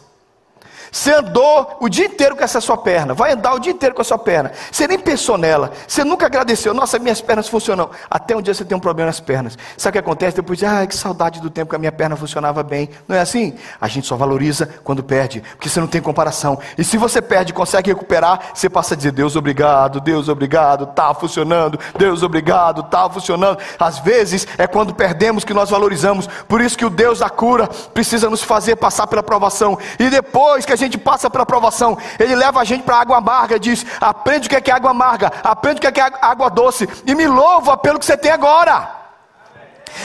Você 0.92 1.12
andou 1.12 1.76
o 1.80 1.88
dia 1.88 2.06
inteiro 2.06 2.36
com 2.36 2.42
essa 2.42 2.60
sua 2.60 2.76
perna, 2.76 3.14
vai 3.14 3.32
andar 3.32 3.54
o 3.54 3.58
dia 3.58 3.72
inteiro 3.72 3.94
com 3.94 4.02
a 4.02 4.04
sua 4.04 4.18
perna. 4.18 4.52
Você 4.70 4.86
nem 4.88 4.98
pensou 4.98 5.38
nela, 5.38 5.70
você 5.86 6.02
nunca 6.02 6.26
agradeceu. 6.26 6.74
Nossa, 6.74 6.98
minhas 6.98 7.20
pernas 7.20 7.48
funcionam. 7.48 7.90
Até 8.10 8.36
um 8.36 8.42
dia 8.42 8.52
você 8.52 8.64
tem 8.64 8.76
um 8.76 8.80
problema 8.80 9.06
nas 9.06 9.20
pernas. 9.20 9.56
Sabe 9.76 9.90
o 9.90 9.92
que 9.92 9.98
acontece? 9.98 10.36
Depois 10.36 10.58
de, 10.58 10.66
ah, 10.66 10.86
que 10.86 10.94
saudade 10.94 11.40
do 11.40 11.50
tempo 11.50 11.70
que 11.70 11.76
a 11.76 11.78
minha 11.78 11.92
perna 11.92 12.16
funcionava 12.16 12.62
bem. 12.62 12.90
Não 13.06 13.16
é 13.16 13.20
assim? 13.20 13.54
A 13.80 13.86
gente 13.88 14.06
só 14.06 14.16
valoriza 14.16 14.68
quando 14.82 15.02
perde, 15.02 15.40
porque 15.52 15.68
você 15.68 15.80
não 15.80 15.86
tem 15.86 16.00
comparação. 16.00 16.58
E 16.76 16.82
se 16.82 16.96
você 16.96 17.22
perde 17.22 17.52
consegue 17.52 17.90
recuperar, 17.90 18.50
você 18.54 18.68
passa 18.68 18.94
a 18.94 18.96
dizer: 18.96 19.12
Deus, 19.12 19.36
obrigado, 19.36 20.00
Deus, 20.00 20.28
obrigado, 20.28 20.84
está 20.84 21.14
funcionando, 21.14 21.78
Deus, 21.96 22.22
obrigado, 22.22 22.80
está 22.80 23.08
funcionando. 23.08 23.58
Às 23.78 23.98
vezes 24.00 24.46
é 24.58 24.66
quando 24.66 24.94
perdemos 24.94 25.44
que 25.44 25.54
nós 25.54 25.70
valorizamos. 25.70 26.28
Por 26.48 26.60
isso 26.60 26.76
que 26.76 26.84
o 26.84 26.90
Deus 26.90 27.20
da 27.20 27.30
cura 27.30 27.68
precisa 27.94 28.28
nos 28.28 28.42
fazer 28.42 28.76
passar 28.76 29.06
pela 29.06 29.22
provação. 29.22 29.78
E 29.98 30.10
depois 30.10 30.64
que 30.64 30.72
a 30.72 30.76
gente 30.86 30.98
passa 30.98 31.30
pela 31.30 31.46
provação, 31.46 31.96
Ele 32.18 32.34
leva 32.34 32.60
a 32.60 32.64
gente 32.64 32.82
para 32.82 32.96
a 32.96 33.00
água 33.00 33.18
amarga, 33.18 33.58
diz: 33.58 33.84
aprende 34.00 34.46
o 34.46 34.50
que 34.50 34.56
é, 34.56 34.60
que 34.60 34.70
é 34.70 34.74
água 34.74 34.90
amarga, 34.90 35.32
aprende 35.42 35.78
o 35.78 35.80
que 35.80 35.86
é, 35.86 35.92
que 35.92 36.00
é 36.00 36.12
água 36.20 36.48
doce, 36.48 36.88
e 37.06 37.14
me 37.14 37.26
louva 37.26 37.76
pelo 37.76 37.98
que 37.98 38.04
você 38.04 38.16
tem 38.16 38.30
agora. 38.30 39.00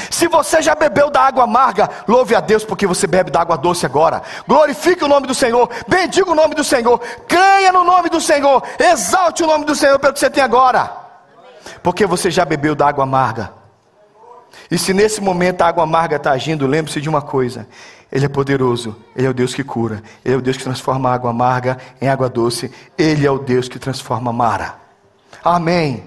Se 0.10 0.28
você 0.28 0.62
já 0.62 0.76
bebeu 0.76 1.10
da 1.10 1.22
água 1.22 1.44
amarga, 1.44 1.90
louve 2.08 2.36
a 2.36 2.40
Deus 2.40 2.64
porque 2.64 2.88
você 2.88 3.08
bebe 3.08 3.32
da 3.32 3.42
água 3.42 3.58
doce 3.58 3.86
agora. 3.86 4.22
Glorifique 4.48 5.04
o 5.04 5.08
nome 5.08 5.28
do 5.28 5.36
Senhor, 5.36 5.70
bendiga 5.88 6.32
o 6.32 6.36
nome 6.36 6.56
do 6.56 6.64
Senhor, 6.64 7.00
creia 7.28 7.72
no 7.72 7.84
nome 7.84 8.10
do 8.10 8.20
Senhor, 8.20 8.64
exalte 8.80 9.44
o 9.44 9.48
nome 9.48 9.66
do 9.66 9.76
Senhor 9.76 10.00
pelo 10.00 10.14
que 10.14 10.20
você 10.20 10.30
tem 10.30 10.44
agora, 10.44 10.92
porque 11.84 12.06
você 12.06 12.32
já 12.32 12.46
bebeu 12.46 12.76
da 12.76 12.88
água 12.88 13.04
amarga. 13.04 13.54
E 14.70 14.78
se 14.78 14.94
nesse 14.94 15.22
momento 15.22 15.62
a 15.62 15.68
água 15.68 15.84
amarga 15.84 16.16
está 16.16 16.32
agindo, 16.32 16.66
lembre-se 16.66 17.00
de 17.00 17.10
uma 17.10 17.22
coisa: 17.22 17.68
Ele 18.16 18.28
é 18.28 18.30
poderoso, 18.30 18.96
Ele 19.14 19.28
é 19.28 19.30
o 19.30 19.34
Deus 19.34 19.54
que 19.54 19.62
cura, 19.62 20.02
Ele 20.24 20.36
é 20.36 20.38
o 20.38 20.42
Deus 20.42 20.56
que 20.56 20.64
transforma 20.64 21.12
água 21.12 21.32
amarga 21.32 21.78
em 22.00 22.08
água 22.08 22.30
doce, 22.30 22.72
Ele 22.98 23.28
é 23.28 23.30
o 23.30 23.38
Deus 23.38 23.68
que 23.68 23.78
transforma 23.78 24.32
Mara. 24.32 24.76
Amém. 25.44 26.02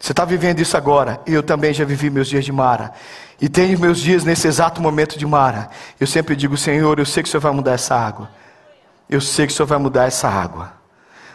Você 0.00 0.12
está 0.12 0.24
vivendo 0.24 0.60
isso 0.60 0.74
agora, 0.74 1.20
e 1.26 1.34
eu 1.34 1.42
também 1.42 1.74
já 1.74 1.84
vivi 1.84 2.08
meus 2.08 2.28
dias 2.28 2.46
de 2.46 2.50
Mara. 2.50 2.94
E 3.38 3.46
tenho 3.46 3.78
meus 3.78 4.00
dias 4.00 4.24
nesse 4.24 4.48
exato 4.48 4.80
momento 4.80 5.18
de 5.18 5.26
Mara. 5.26 5.68
Eu 6.00 6.06
sempre 6.06 6.34
digo, 6.34 6.56
Senhor, 6.56 6.98
eu 6.98 7.04
sei 7.04 7.22
que 7.22 7.28
o 7.28 7.30
Senhor 7.30 7.42
vai 7.42 7.52
mudar 7.52 7.72
essa 7.72 7.94
água. 7.94 8.30
Eu 9.06 9.20
sei 9.20 9.46
que 9.46 9.52
o 9.52 9.56
Senhor 9.56 9.66
vai 9.66 9.78
mudar 9.78 10.06
essa 10.06 10.30
água. 10.30 10.72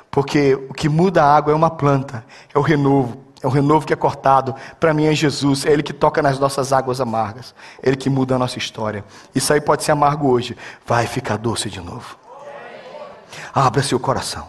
Porque 0.09 0.55
o 0.55 0.73
que 0.73 0.89
muda 0.89 1.23
a 1.23 1.35
água 1.35 1.53
é 1.53 1.55
uma 1.55 1.69
planta, 1.69 2.25
é 2.51 2.57
o 2.57 2.63
renovo. 2.63 3.26
É 3.41 3.47
o 3.47 3.49
renovo 3.49 3.85
que 3.85 3.93
é 3.93 3.95
cortado. 3.95 4.55
Para 4.79 4.93
mim 4.93 5.05
é 5.05 5.13
Jesus. 5.13 5.65
É 5.65 5.71
Ele 5.71 5.83
que 5.83 5.93
toca 5.93 6.21
nas 6.21 6.39
nossas 6.39 6.73
águas 6.73 6.99
amargas. 6.99 7.53
É 7.81 7.89
Ele 7.89 7.95
que 7.95 8.09
muda 8.09 8.35
a 8.35 8.39
nossa 8.39 8.57
história. 8.57 9.05
Isso 9.33 9.53
aí 9.53 9.61
pode 9.61 9.83
ser 9.83 9.91
amargo 9.91 10.29
hoje. 10.29 10.57
Vai 10.85 11.05
ficar 11.05 11.37
doce 11.37 11.69
de 11.69 11.79
novo. 11.79 12.17
Abra 13.53 13.83
seu 13.83 13.99
coração. 13.99 14.47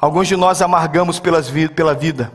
Alguns 0.00 0.28
de 0.28 0.36
nós 0.36 0.60
amargamos 0.60 1.18
pela 1.18 1.94
vida. 1.94 2.32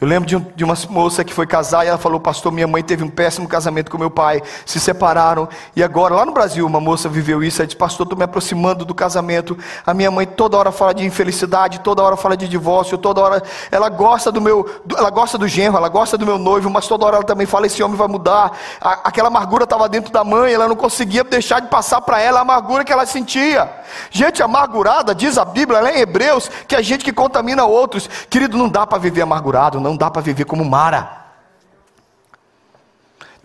Eu 0.00 0.06
lembro 0.06 0.28
de, 0.28 0.36
um, 0.36 0.46
de, 0.54 0.62
uma 0.62 0.74
moça 0.88 1.24
que 1.24 1.34
foi 1.34 1.44
casar 1.44 1.84
e 1.84 1.88
ela 1.88 1.98
falou: 1.98 2.20
Pastor, 2.20 2.52
minha 2.52 2.68
mãe 2.68 2.84
teve 2.84 3.02
um 3.02 3.08
péssimo 3.08 3.48
casamento 3.48 3.90
com 3.90 3.98
meu 3.98 4.10
pai, 4.10 4.40
se 4.64 4.78
separaram. 4.78 5.48
E 5.74 5.82
agora, 5.82 6.14
lá 6.14 6.24
no 6.24 6.30
Brasil, 6.30 6.64
uma 6.64 6.80
moça 6.80 7.08
viveu 7.08 7.42
isso. 7.42 7.60
Ela 7.60 7.66
disse: 7.66 7.76
Pastor, 7.76 8.04
estou 8.04 8.16
me 8.16 8.24
aproximando 8.24 8.84
do 8.84 8.94
casamento. 8.94 9.58
A 9.84 9.92
minha 9.92 10.10
mãe 10.10 10.24
toda 10.24 10.56
hora 10.56 10.70
fala 10.70 10.94
de 10.94 11.04
infelicidade, 11.04 11.80
toda 11.80 12.02
hora 12.02 12.16
fala 12.16 12.36
de 12.36 12.46
divórcio, 12.46 12.96
toda 12.96 13.20
hora. 13.20 13.42
Ela 13.72 13.88
gosta 13.88 14.30
do 14.30 14.40
meu, 14.40 14.64
ela 14.96 15.10
gosta 15.10 15.36
do 15.36 15.48
genro, 15.48 15.76
ela 15.76 15.88
gosta 15.88 16.16
do 16.16 16.24
meu 16.24 16.38
noivo, 16.38 16.70
mas 16.70 16.86
toda 16.86 17.04
hora 17.04 17.16
ela 17.16 17.24
também 17.24 17.46
fala: 17.46 17.66
Esse 17.66 17.82
homem 17.82 17.96
vai 17.96 18.06
mudar. 18.06 18.52
A, 18.80 19.08
aquela 19.08 19.26
amargura 19.26 19.64
estava 19.64 19.88
dentro 19.88 20.12
da 20.12 20.22
mãe, 20.22 20.52
ela 20.52 20.68
não 20.68 20.76
conseguia 20.76 21.24
deixar 21.24 21.60
de 21.60 21.66
passar 21.66 22.00
para 22.02 22.20
ela 22.20 22.38
a 22.38 22.42
amargura 22.42 22.84
que 22.84 22.92
ela 22.92 23.04
sentia. 23.04 23.68
Gente 24.10 24.42
amargurada, 24.42 25.14
diz 25.14 25.38
a 25.38 25.44
Bíblia, 25.44 25.80
lá 25.80 25.92
em 25.92 26.00
Hebreus, 26.00 26.48
que 26.68 26.76
a 26.76 26.82
gente 26.82 27.04
que 27.04 27.12
contamina 27.12 27.64
outros. 27.64 28.08
Querido, 28.30 28.56
não 28.56 28.68
dá 28.68 28.86
para 28.86 28.98
viver 28.98 29.22
amargurado, 29.22 29.57
não 29.80 29.96
dá 29.96 30.10
para 30.10 30.22
viver 30.22 30.44
como 30.44 30.64
Mara. 30.64 31.18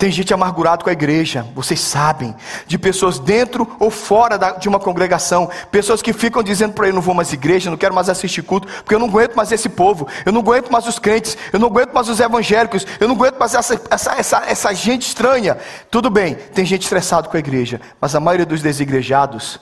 Tem 0.04 0.12
gente 0.12 0.34
amargurado 0.34 0.84
com 0.84 0.90
a 0.90 0.94
igreja, 0.94 1.48
vocês 1.56 1.80
sabem, 1.80 2.36
de 2.68 2.78
pessoas 2.78 3.20
dentro 3.20 3.76
ou 3.80 3.90
fora 3.90 4.38
da, 4.38 4.52
de 4.52 4.68
uma 4.68 4.78
congregação, 4.78 5.50
pessoas 5.72 6.02
que 6.02 6.12
ficam 6.12 6.44
dizendo 6.44 6.74
para 6.74 6.88
ele: 6.88 6.96
não 6.96 7.02
vou 7.02 7.16
mais 7.16 7.32
à 7.32 7.34
igreja, 7.34 7.70
não 7.70 7.78
quero 7.78 7.96
mais 7.96 8.10
assistir 8.10 8.42
culto, 8.42 8.68
porque 8.68 8.94
eu 8.94 9.00
não 9.00 9.08
aguento 9.08 9.34
mais 9.34 9.50
esse 9.54 9.70
povo, 9.70 10.06
eu 10.26 10.34
não 10.34 10.42
aguento 10.42 10.70
mais 10.70 10.86
os 10.88 11.00
crentes, 11.00 11.38
eu 11.54 11.60
não 11.60 11.70
aguento 11.70 11.94
mais 11.94 12.10
os 12.10 12.20
evangélicos, 12.20 12.86
eu 13.00 13.08
não 13.08 13.16
aguento 13.16 13.38
mais 13.38 13.54
essa, 13.54 13.82
essa, 13.90 14.12
essa, 14.16 14.44
essa 14.46 14.74
gente 14.74 15.08
estranha. 15.08 15.58
Tudo 15.90 16.10
bem, 16.10 16.36
tem 16.36 16.66
gente 16.66 16.82
estressado 16.82 17.30
com 17.30 17.38
a 17.38 17.40
igreja, 17.40 17.80
mas 18.02 18.14
a 18.14 18.20
maioria 18.20 18.46
dos 18.46 18.62
desigrejados 18.62 19.58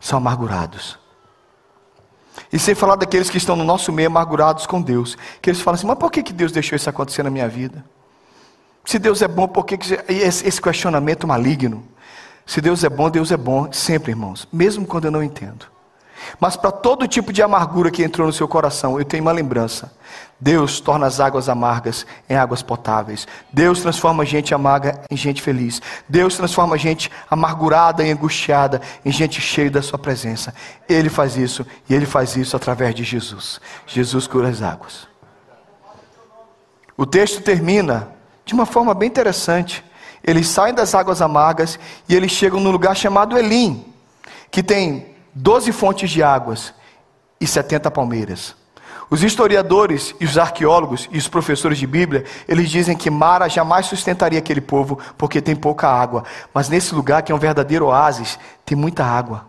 são 0.00 0.18
amargurados. 0.18 1.05
E 2.56 2.58
sem 2.58 2.74
falar 2.74 2.96
daqueles 2.96 3.28
que 3.28 3.36
estão 3.36 3.54
no 3.54 3.62
nosso 3.62 3.92
meio 3.92 4.08
amargurados 4.08 4.64
com 4.66 4.80
Deus. 4.80 5.14
Que 5.42 5.50
eles 5.50 5.60
falam 5.60 5.74
assim: 5.74 5.86
mas 5.86 5.98
por 5.98 6.10
que, 6.10 6.22
que 6.22 6.32
Deus 6.32 6.50
deixou 6.50 6.74
isso 6.74 6.88
acontecer 6.88 7.22
na 7.22 7.28
minha 7.28 7.46
vida? 7.46 7.84
Se 8.82 8.98
Deus 8.98 9.20
é 9.20 9.28
bom, 9.28 9.46
por 9.46 9.66
que, 9.66 9.76
que 9.76 10.00
esse 10.08 10.62
questionamento 10.62 11.26
maligno? 11.26 11.84
Se 12.46 12.62
Deus 12.62 12.82
é 12.82 12.88
bom, 12.88 13.10
Deus 13.10 13.30
é 13.30 13.36
bom 13.36 13.70
sempre, 13.70 14.12
irmãos, 14.12 14.48
mesmo 14.50 14.86
quando 14.86 15.04
eu 15.04 15.10
não 15.10 15.22
entendo. 15.22 15.66
Mas 16.40 16.56
para 16.56 16.70
todo 16.70 17.08
tipo 17.08 17.32
de 17.32 17.42
amargura 17.42 17.90
que 17.90 18.02
entrou 18.02 18.26
no 18.26 18.32
seu 18.32 18.46
coração, 18.46 18.98
eu 18.98 19.04
tenho 19.04 19.22
uma 19.22 19.32
lembrança. 19.32 19.92
Deus 20.38 20.80
torna 20.80 21.06
as 21.06 21.18
águas 21.18 21.48
amargas 21.48 22.06
em 22.28 22.36
águas 22.36 22.62
potáveis. 22.62 23.26
Deus 23.52 23.80
transforma 23.80 24.24
gente 24.24 24.54
amarga 24.54 25.00
em 25.10 25.16
gente 25.16 25.40
feliz. 25.40 25.80
Deus 26.08 26.36
transforma 26.36 26.76
gente 26.76 27.10
amargurada 27.30 28.04
e 28.04 28.10
angustiada 28.10 28.82
em 29.04 29.10
gente 29.10 29.40
cheia 29.40 29.70
da 29.70 29.80
sua 29.80 29.98
presença. 29.98 30.54
Ele 30.88 31.08
faz 31.08 31.36
isso 31.36 31.66
e 31.88 31.94
ele 31.94 32.04
faz 32.04 32.36
isso 32.36 32.54
através 32.54 32.94
de 32.94 33.02
Jesus. 33.02 33.60
Jesus 33.86 34.26
cura 34.26 34.48
as 34.48 34.60
águas. 34.60 35.08
O 36.96 37.06
texto 37.06 37.42
termina 37.42 38.08
de 38.44 38.52
uma 38.52 38.66
forma 38.66 38.94
bem 38.94 39.08
interessante. 39.08 39.84
Eles 40.22 40.48
saem 40.48 40.74
das 40.74 40.94
águas 40.94 41.22
amargas 41.22 41.78
e 42.08 42.14
eles 42.14 42.30
chegam 42.30 42.60
num 42.60 42.70
lugar 42.70 42.94
chamado 42.96 43.38
Elim, 43.38 43.84
que 44.50 44.62
tem 44.62 45.15
doze 45.38 45.70
fontes 45.70 46.08
de 46.08 46.22
águas 46.22 46.72
e 47.38 47.46
setenta 47.46 47.90
palmeiras. 47.90 48.56
Os 49.10 49.22
historiadores 49.22 50.14
e 50.18 50.24
os 50.24 50.38
arqueólogos 50.38 51.08
e 51.12 51.18
os 51.18 51.28
professores 51.28 51.78
de 51.78 51.86
Bíblia, 51.86 52.24
eles 52.48 52.70
dizem 52.70 52.96
que 52.96 53.10
Mara 53.10 53.46
jamais 53.46 53.86
sustentaria 53.86 54.38
aquele 54.38 54.62
povo 54.62 54.98
porque 55.16 55.42
tem 55.42 55.54
pouca 55.54 55.88
água. 55.88 56.24
Mas 56.54 56.70
nesse 56.70 56.94
lugar, 56.94 57.22
que 57.22 57.30
é 57.30 57.34
um 57.34 57.38
verdadeiro 57.38 57.86
oásis, 57.86 58.38
tem 58.64 58.76
muita 58.76 59.04
água. 59.04 59.46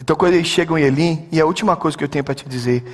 Então 0.00 0.16
quando 0.16 0.34
eles 0.34 0.48
chegam 0.48 0.76
em 0.76 0.82
Elim, 0.82 1.28
e 1.30 1.40
a 1.40 1.46
última 1.46 1.76
coisa 1.76 1.96
que 1.96 2.02
eu 2.02 2.08
tenho 2.08 2.24
para 2.24 2.34
te 2.34 2.46
dizer, 2.46 2.84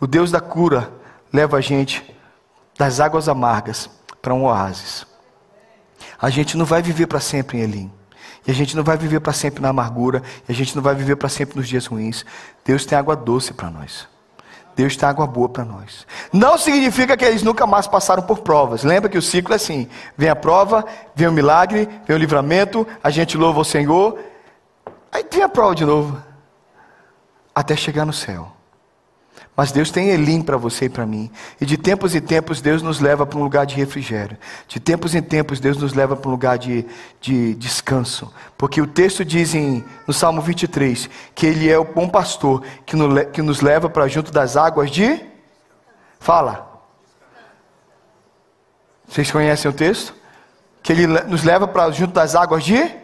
o 0.00 0.06
Deus 0.08 0.32
da 0.32 0.40
cura 0.40 0.92
leva 1.32 1.56
a 1.56 1.60
gente 1.60 2.04
das 2.76 2.98
águas 2.98 3.28
amargas 3.28 3.88
para 4.20 4.34
um 4.34 4.44
oásis. 4.44 5.06
A 6.20 6.28
gente 6.30 6.56
não 6.56 6.66
vai 6.66 6.82
viver 6.82 7.06
para 7.06 7.20
sempre 7.20 7.58
em 7.58 7.62
Elim. 7.62 7.95
E 8.46 8.50
a 8.50 8.54
gente 8.54 8.76
não 8.76 8.84
vai 8.84 8.96
viver 8.96 9.20
para 9.20 9.32
sempre 9.32 9.60
na 9.60 9.70
amargura, 9.70 10.22
e 10.48 10.52
a 10.52 10.54
gente 10.54 10.74
não 10.76 10.82
vai 10.82 10.94
viver 10.94 11.16
para 11.16 11.28
sempre 11.28 11.56
nos 11.56 11.68
dias 11.68 11.86
ruins. 11.86 12.24
Deus 12.64 12.86
tem 12.86 12.96
água 12.96 13.16
doce 13.16 13.52
para 13.52 13.70
nós. 13.70 14.06
Deus 14.76 14.96
tem 14.96 15.08
água 15.08 15.26
boa 15.26 15.48
para 15.48 15.64
nós. 15.64 16.06
Não 16.32 16.58
significa 16.58 17.16
que 17.16 17.24
eles 17.24 17.42
nunca 17.42 17.66
mais 17.66 17.86
passaram 17.86 18.22
por 18.22 18.40
provas. 18.40 18.84
Lembra 18.84 19.08
que 19.08 19.16
o 19.16 19.22
ciclo 19.22 19.54
é 19.54 19.56
assim: 19.56 19.88
vem 20.16 20.28
a 20.28 20.36
prova, 20.36 20.84
vem 21.14 21.26
o 21.26 21.32
milagre, 21.32 21.88
vem 22.06 22.14
o 22.14 22.18
livramento, 22.18 22.86
a 23.02 23.10
gente 23.10 23.38
louva 23.38 23.60
o 23.60 23.64
Senhor, 23.64 24.18
aí 25.10 25.24
tem 25.24 25.42
a 25.42 25.48
prova 25.48 25.74
de 25.74 25.84
novo, 25.84 26.22
até 27.54 27.74
chegar 27.74 28.04
no 28.04 28.12
céu. 28.12 28.55
Mas 29.56 29.72
Deus 29.72 29.90
tem 29.90 30.10
Elim 30.10 30.42
para 30.42 30.58
você 30.58 30.84
e 30.84 30.88
para 30.88 31.06
mim. 31.06 31.30
E 31.58 31.64
de 31.64 31.78
tempos 31.78 32.14
em 32.14 32.20
tempos 32.20 32.60
Deus 32.60 32.82
nos 32.82 33.00
leva 33.00 33.24
para 33.24 33.38
um 33.38 33.42
lugar 33.42 33.64
de 33.64 33.74
refrigério. 33.74 34.36
De 34.68 34.78
tempos 34.78 35.14
em 35.14 35.22
tempos 35.22 35.58
Deus 35.58 35.78
nos 35.78 35.94
leva 35.94 36.14
para 36.14 36.28
um 36.28 36.32
lugar 36.32 36.58
de, 36.58 36.84
de 37.22 37.54
descanso. 37.54 38.30
Porque 38.58 38.82
o 38.82 38.86
texto 38.86 39.24
diz 39.24 39.54
em, 39.54 39.82
no 40.06 40.12
Salmo 40.12 40.42
23 40.42 41.08
que 41.34 41.46
Ele 41.46 41.70
é 41.70 41.78
o 41.78 41.84
bom 41.84 42.06
pastor 42.06 42.62
que, 42.84 42.94
no, 42.94 43.24
que 43.26 43.40
nos 43.40 43.62
leva 43.62 43.88
para 43.88 44.06
junto 44.08 44.30
das 44.30 44.58
águas 44.58 44.90
de. 44.90 45.24
Fala. 46.20 46.82
Vocês 49.08 49.30
conhecem 49.30 49.70
o 49.70 49.74
texto? 49.74 50.14
Que 50.82 50.92
Ele 50.92 51.06
nos 51.06 51.44
leva 51.44 51.66
para 51.66 51.90
junto 51.92 52.12
das 52.12 52.34
águas 52.34 52.62
de. 52.62 52.94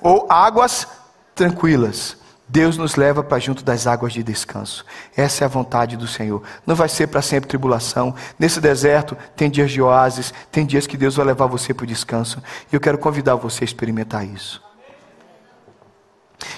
Ou 0.00 0.26
águas 0.28 0.88
tranquilas. 1.36 2.16
Deus 2.52 2.76
nos 2.76 2.96
leva 2.96 3.22
para 3.22 3.38
junto 3.38 3.62
das 3.62 3.86
águas 3.86 4.12
de 4.12 4.24
descanso. 4.24 4.84
Essa 5.16 5.44
é 5.44 5.46
a 5.46 5.48
vontade 5.48 5.96
do 5.96 6.08
Senhor. 6.08 6.42
Não 6.66 6.74
vai 6.74 6.88
ser 6.88 7.06
para 7.06 7.22
sempre 7.22 7.48
tribulação. 7.48 8.12
Nesse 8.36 8.60
deserto 8.60 9.16
tem 9.36 9.48
dias 9.48 9.70
de 9.70 9.80
oásis, 9.80 10.34
tem 10.50 10.66
dias 10.66 10.84
que 10.84 10.96
Deus 10.96 11.14
vai 11.14 11.26
levar 11.26 11.46
você 11.46 11.72
para 11.72 11.84
o 11.84 11.86
descanso. 11.86 12.42
E 12.72 12.74
eu 12.74 12.80
quero 12.80 12.98
convidar 12.98 13.36
você 13.36 13.62
a 13.62 13.66
experimentar 13.66 14.26
isso. 14.26 14.60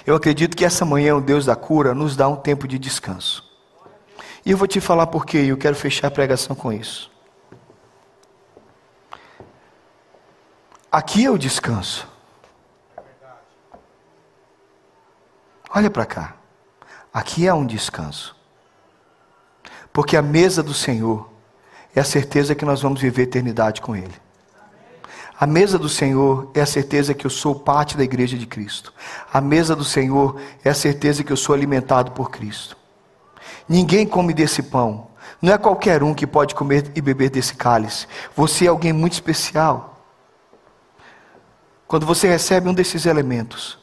Eu 0.07 0.17
acredito 0.17 0.57
que 0.57 0.65
essa 0.65 0.83
manhã 0.87 1.15
o 1.15 1.21
Deus 1.21 1.45
da 1.45 1.55
cura 1.55 1.95
nos 1.95 2.17
dá 2.17 2.27
um 2.27 2.37
tempo 2.37 2.67
de 2.67 2.79
descanso. 2.79 3.45
E 4.47 4.51
eu 4.51 4.57
vou 4.57 4.67
te 4.67 4.81
falar 4.81 5.09
por 5.09 5.27
quê, 5.27 5.45
eu 5.47 5.59
quero 5.59 5.77
fechar 5.77 6.09
a 6.09 6.11
pregação 6.11 6.57
com 6.57 6.73
isso. 6.73 7.11
Aqui 10.91 11.27
é 11.27 11.31
o 11.31 11.37
descanso. 11.37 12.12
Olha 15.75 15.91
para 15.91 16.05
cá. 16.05 16.37
Aqui 17.13 17.47
é 17.47 17.55
um 17.55 17.65
descanso. 17.65 18.37
Porque 19.93 20.17
a 20.17 20.23
mesa 20.23 20.63
do 20.63 20.75
Senhor 20.75 21.31
é 21.95 22.01
a 22.01 22.05
certeza 22.05 22.55
que 22.55 22.65
nós 22.65 22.83
vamos 22.83 23.01
viver 23.01 23.23
eternidade 23.23 23.81
com 23.81 23.95
Ele. 23.97 24.15
A 25.39 25.47
mesa 25.47 25.79
do 25.79 25.89
Senhor 25.89 26.51
é 26.55 26.61
a 26.61 26.67
certeza 26.67 27.15
que 27.15 27.27
eu 27.27 27.31
sou 27.31 27.55
parte 27.55 27.97
da 27.97 28.05
igreja 28.05 28.39
de 28.39 28.47
Cristo. 28.47 28.93
A 29.33 29.41
mesa 29.41 29.75
do 29.75 29.85
Senhor 29.85 30.41
é 30.63 30.71
a 30.71 30.75
certeza 30.75 31.25
que 31.25 31.33
eu 31.33 31.37
sou 31.37 31.55
alimentado 31.55 32.13
por 32.13 32.31
Cristo. 32.31 32.77
Ninguém 33.69 34.07
come 34.07 34.33
desse 34.33 34.63
pão. 34.63 35.09
Não 35.41 35.53
é 35.53 35.59
qualquer 35.59 36.03
um 36.03 36.15
que 36.15 36.27
pode 36.27 36.55
comer 36.55 36.93
e 36.95 37.01
beber 37.01 37.31
desse 37.31 37.55
cálice. 37.55 38.07
Você 38.37 38.67
é 38.67 38.69
alguém 38.69 38.93
muito 38.93 39.15
especial. 39.15 40.07
Quando 41.89 42.07
você 42.07 42.29
recebe 42.29 42.69
um 42.69 42.75
desses 42.75 43.05
elementos, 43.05 43.82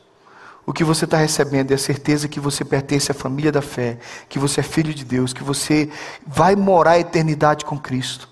O 0.65 0.74
que 0.74 0.84
você 0.84 1.06
está 1.06 1.17
recebendo 1.17 1.72
é 1.72 1.76
a 1.76 1.78
certeza 1.80 2.28
que 2.28 2.39
você 2.39 2.63
pertence 2.63 3.12
à 3.12 3.15
família 3.15 3.52
da 3.52 3.62
fé, 3.62 3.98
que 4.28 4.38
você 4.38 4.60
é 4.60 4.63
filho 4.63 4.93
de 4.93 5.04
Deus, 5.04 5.34
que 5.34 5.43
você 5.43 5.89
vai 6.26 6.56
morar 6.56 6.91
a 6.91 7.00
eternidade 7.00 7.65
com 7.65 7.78
Cristo. 7.78 8.30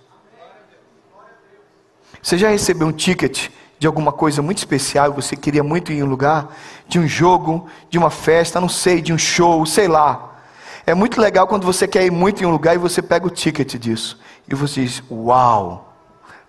Você 2.21 2.37
já 2.37 2.49
recebeu 2.49 2.87
um 2.87 2.91
ticket 2.91 3.49
de 3.79 3.87
alguma 3.87 4.11
coisa 4.11 4.41
muito 4.41 4.57
especial, 4.57 5.13
você 5.13 5.35
queria 5.35 5.63
muito 5.63 5.91
ir 5.91 5.97
em 5.97 6.03
um 6.03 6.07
lugar, 6.07 6.55
de 6.87 6.99
um 6.99 7.07
jogo, 7.07 7.67
de 7.89 7.97
uma 7.97 8.09
festa, 8.09 8.59
não 8.59 8.69
sei, 8.69 9.01
de 9.01 9.13
um 9.13 9.17
show, 9.17 9.65
sei 9.65 9.87
lá. 9.87 10.35
É 10.85 10.93
muito 10.93 11.19
legal 11.19 11.47
quando 11.47 11.65
você 11.65 11.87
quer 11.87 12.05
ir 12.05 12.11
muito 12.11 12.41
em 12.41 12.45
um 12.45 12.51
lugar 12.51 12.75
e 12.75 12.77
você 12.77 13.01
pega 13.01 13.27
o 13.27 13.29
ticket 13.29 13.75
disso. 13.75 14.19
E 14.47 14.55
você 14.55 14.83
diz: 14.83 15.03
Uau, 15.11 15.93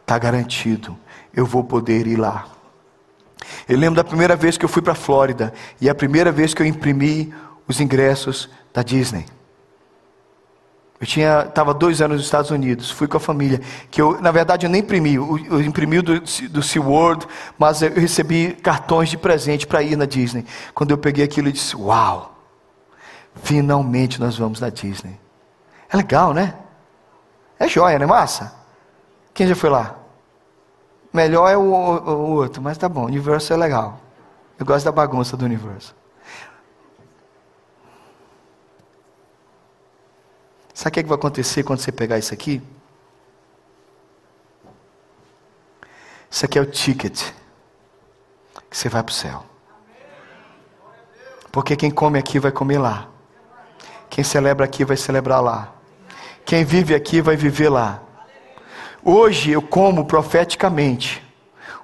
está 0.01 0.19
garantido, 0.19 0.97
eu 1.35 1.45
vou 1.45 1.65
poder 1.65 2.07
ir 2.07 2.17
lá. 2.17 2.47
Eu 3.69 3.79
lembro 3.79 3.97
da 3.97 4.05
primeira 4.05 4.37
vez 4.37 4.57
que 4.57 4.65
eu 4.65 4.69
fui 4.69 4.83
para 4.83 4.93
a 4.93 4.97
Flórida 4.97 5.53
e 5.81 5.89
a 5.89 5.95
primeira 5.95 6.33
vez 6.33 6.55
que 6.55 6.63
eu 6.63 6.67
imprimi 6.67 7.33
os 7.67 7.81
ingressos 7.81 8.49
da 8.73 8.83
Disney. 8.83 9.27
Eu 11.01 11.07
tinha, 11.07 11.43
estava 11.43 11.73
dois 11.73 12.01
anos 12.01 12.17
nos 12.17 12.27
Estados 12.27 12.51
Unidos, 12.51 12.91
fui 12.91 13.07
com 13.07 13.17
a 13.17 13.21
família, 13.21 13.61
que 13.89 14.03
eu, 14.03 14.21
na 14.21 14.33
verdade, 14.33 14.67
eu 14.67 14.71
nem 14.71 14.81
imprimi, 14.81 15.15
eu, 15.15 15.39
eu 15.49 15.61
imprimi 15.63 16.01
do, 16.01 16.19
do 16.19 16.63
SeaWorld, 16.63 17.25
mas 17.57 17.83
eu 17.83 17.95
recebi 17.95 18.53
cartões 18.55 19.09
de 19.09 19.17
presente 19.17 19.65
para 19.65 19.81
ir 19.81 19.95
na 19.97 20.07
Disney. 20.07 20.45
Quando 20.75 20.91
eu 20.91 20.99
peguei 20.99 21.25
aquilo, 21.25 21.49
eu 21.49 21.53
disse, 21.53 21.77
uau, 21.77 22.37
finalmente 23.43 24.19
nós 24.21 24.37
vamos 24.37 24.59
na 24.61 24.71
Disney. 24.71 25.21
É 25.89 25.97
legal, 25.97 26.35
né? 26.35 26.55
É 27.61 27.69
joia, 27.69 27.99
né, 27.99 28.07
massa? 28.07 28.53
Quem 29.33 29.47
já 29.47 29.55
foi 29.55 29.71
lá? 29.71 29.97
Melhor 31.13 31.49
é 31.49 31.57
o, 31.57 31.63
o, 31.63 32.11
o 32.11 32.31
outro, 32.35 32.63
mas 32.63 32.77
tá 32.77 32.89
bom, 32.89 33.07
universo 33.07 33.53
é 33.53 33.57
legal. 33.57 34.01
Eu 34.59 34.67
gosto 34.67 34.85
da 34.85 34.93
bagunça 34.93 35.37
do 35.37 35.45
universo. 35.45 35.95
Sabe 40.75 40.91
o 40.91 40.93
que, 40.93 41.01
é 41.01 41.03
que 41.03 41.09
vai 41.09 41.19
acontecer 41.19 41.63
quando 41.65 41.81
você 41.81 41.91
pegar 41.91 42.19
isso 42.19 42.33
aqui? 42.33 42.63
Isso 46.31 46.45
aqui 46.45 46.59
é 46.59 46.63
o 46.63 46.67
ticket 46.67 47.33
que 48.71 48.77
você 48.77 48.89
vai 48.89 49.03
para 49.03 49.11
o 49.11 49.15
céu. 49.15 49.45
Porque 51.51 51.75
quem 51.75 51.91
come 51.91 52.19
aqui 52.19 52.39
vai 52.39 52.53
comer 52.53 52.79
lá. 52.79 53.09
Quem 54.11 54.23
celebra 54.23 54.65
aqui 54.65 54.85
vai 54.85 54.97
celebrar 54.97 55.43
lá. 55.43 55.75
Quem 56.45 56.65
vive 56.65 56.95
aqui 56.95 57.21
vai 57.21 57.37
viver 57.37 57.69
lá. 57.69 58.03
Hoje 59.05 59.51
eu 59.51 59.63
como 59.63 60.05
profeticamente. 60.05 61.23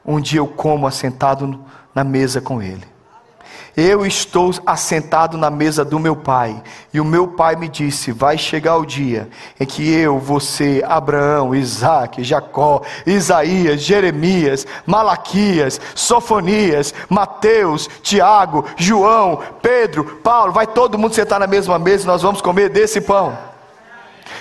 Um 0.05 0.21
dia 0.21 0.41
eu 0.41 0.47
como 0.47 0.87
assentado 0.87 1.65
na 1.95 2.05
mesa 2.05 2.41
com 2.41 2.61
Ele. 2.61 2.95
Eu 3.77 4.07
estou 4.07 4.53
assentado 4.65 5.37
na 5.37 5.51
mesa 5.51 5.85
do 5.85 5.99
meu 5.99 6.15
pai, 6.15 6.63
e 6.93 7.01
o 7.01 7.05
meu 7.05 7.27
pai 7.27 7.57
me 7.57 7.69
disse: 7.69 8.13
Vai 8.13 8.39
chegar 8.39 8.77
o 8.77 8.87
dia 8.87 9.29
em 9.59 9.67
que 9.67 9.93
eu, 9.93 10.17
você, 10.21 10.81
Abraão, 10.87 11.53
Isaac, 11.53 12.23
Jacó, 12.23 12.83
Isaías, 13.05 13.81
Jeremias, 13.81 14.65
Malaquias, 14.87 15.81
Sofonias, 15.93 16.95
Mateus, 17.09 17.89
Tiago, 18.01 18.65
João, 18.77 19.41
Pedro, 19.61 20.05
Paulo, 20.23 20.53
vai 20.53 20.69
todo 20.69 20.99
mundo 20.99 21.15
sentar 21.15 21.41
na 21.41 21.47
mesma 21.49 21.77
mesa 21.77 22.05
e 22.05 22.07
nós 22.07 22.23
vamos 22.23 22.41
comer 22.41 22.69
desse 22.69 23.01
pão. 23.01 23.54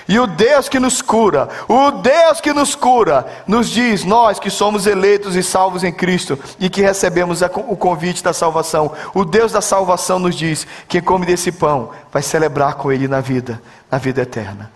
E 0.08 0.20
o 0.20 0.28
Deus 0.28 0.68
que 0.68 0.80
nos 0.80 1.02
cura, 1.02 1.48
o 1.68 1.92
Deus 1.92 2.42
que 2.42 2.54
nos 2.54 2.76
cura, 2.76 3.26
nos 3.48 3.70
diz, 3.70 4.04
nós 4.04 4.40
que 4.40 4.50
somos 4.50 4.86
eleitos 4.86 5.36
e 5.36 5.44
salvos 5.44 5.84
em 5.84 5.92
Cristo 5.92 6.38
e 6.60 6.70
que 6.70 6.82
recebemos 6.82 7.42
o 7.42 7.76
convite 7.76 8.24
da 8.24 8.34
salvação, 8.34 8.92
o 9.14 9.24
Deus 9.24 9.52
da 9.52 9.62
salvação 9.62 10.20
nos 10.20 10.36
diz: 10.36 10.68
quem 10.88 11.02
come 11.02 11.26
desse 11.26 11.52
pão 11.52 11.92
vai 12.12 12.22
celebrar 12.22 12.76
com 12.76 12.92
Ele 12.92 13.08
na 13.08 13.22
vida, 13.22 13.62
na 13.90 13.98
vida 13.98 14.22
eterna. 14.22 14.72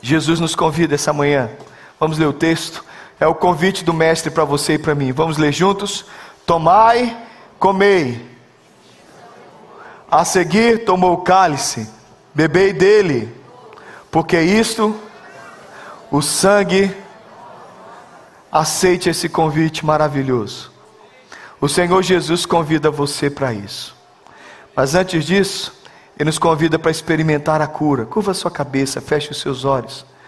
Jesus 0.00 0.40
nos 0.40 0.54
convida 0.54 0.94
essa 0.94 1.12
manhã, 1.12 1.50
vamos 1.98 2.18
ler 2.18 2.26
o 2.26 2.32
texto, 2.32 2.84
é 3.18 3.26
o 3.26 3.34
convite 3.34 3.84
do 3.84 3.94
Mestre 3.94 4.30
para 4.30 4.44
você 4.44 4.74
e 4.74 4.78
para 4.78 4.94
mim, 4.94 5.12
vamos 5.12 5.38
ler 5.38 5.52
juntos? 5.52 6.04
Tomai, 6.44 7.16
comei. 7.58 8.36
A 10.08 10.24
seguir 10.24 10.84
tomou 10.84 11.14
o 11.14 11.22
cálice 11.22 11.95
bebei 12.36 12.70
dele, 12.70 13.34
porque 14.10 14.38
isto, 14.38 14.94
o 16.10 16.20
sangue, 16.20 16.94
aceite 18.52 19.08
esse 19.08 19.26
convite 19.26 19.86
maravilhoso. 19.86 20.70
O 21.58 21.66
Senhor 21.66 22.02
Jesus 22.02 22.44
convida 22.44 22.90
você 22.90 23.30
para 23.30 23.54
isso. 23.54 23.96
Mas 24.76 24.94
antes 24.94 25.24
disso, 25.24 25.72
Ele 26.18 26.26
nos 26.26 26.38
convida 26.38 26.78
para 26.78 26.90
experimentar 26.90 27.62
a 27.62 27.66
cura. 27.66 28.04
Curva 28.04 28.34
sua 28.34 28.50
cabeça, 28.50 29.00
feche 29.00 29.30
os 29.30 29.40
seus 29.40 29.64
olhos. 29.64 30.04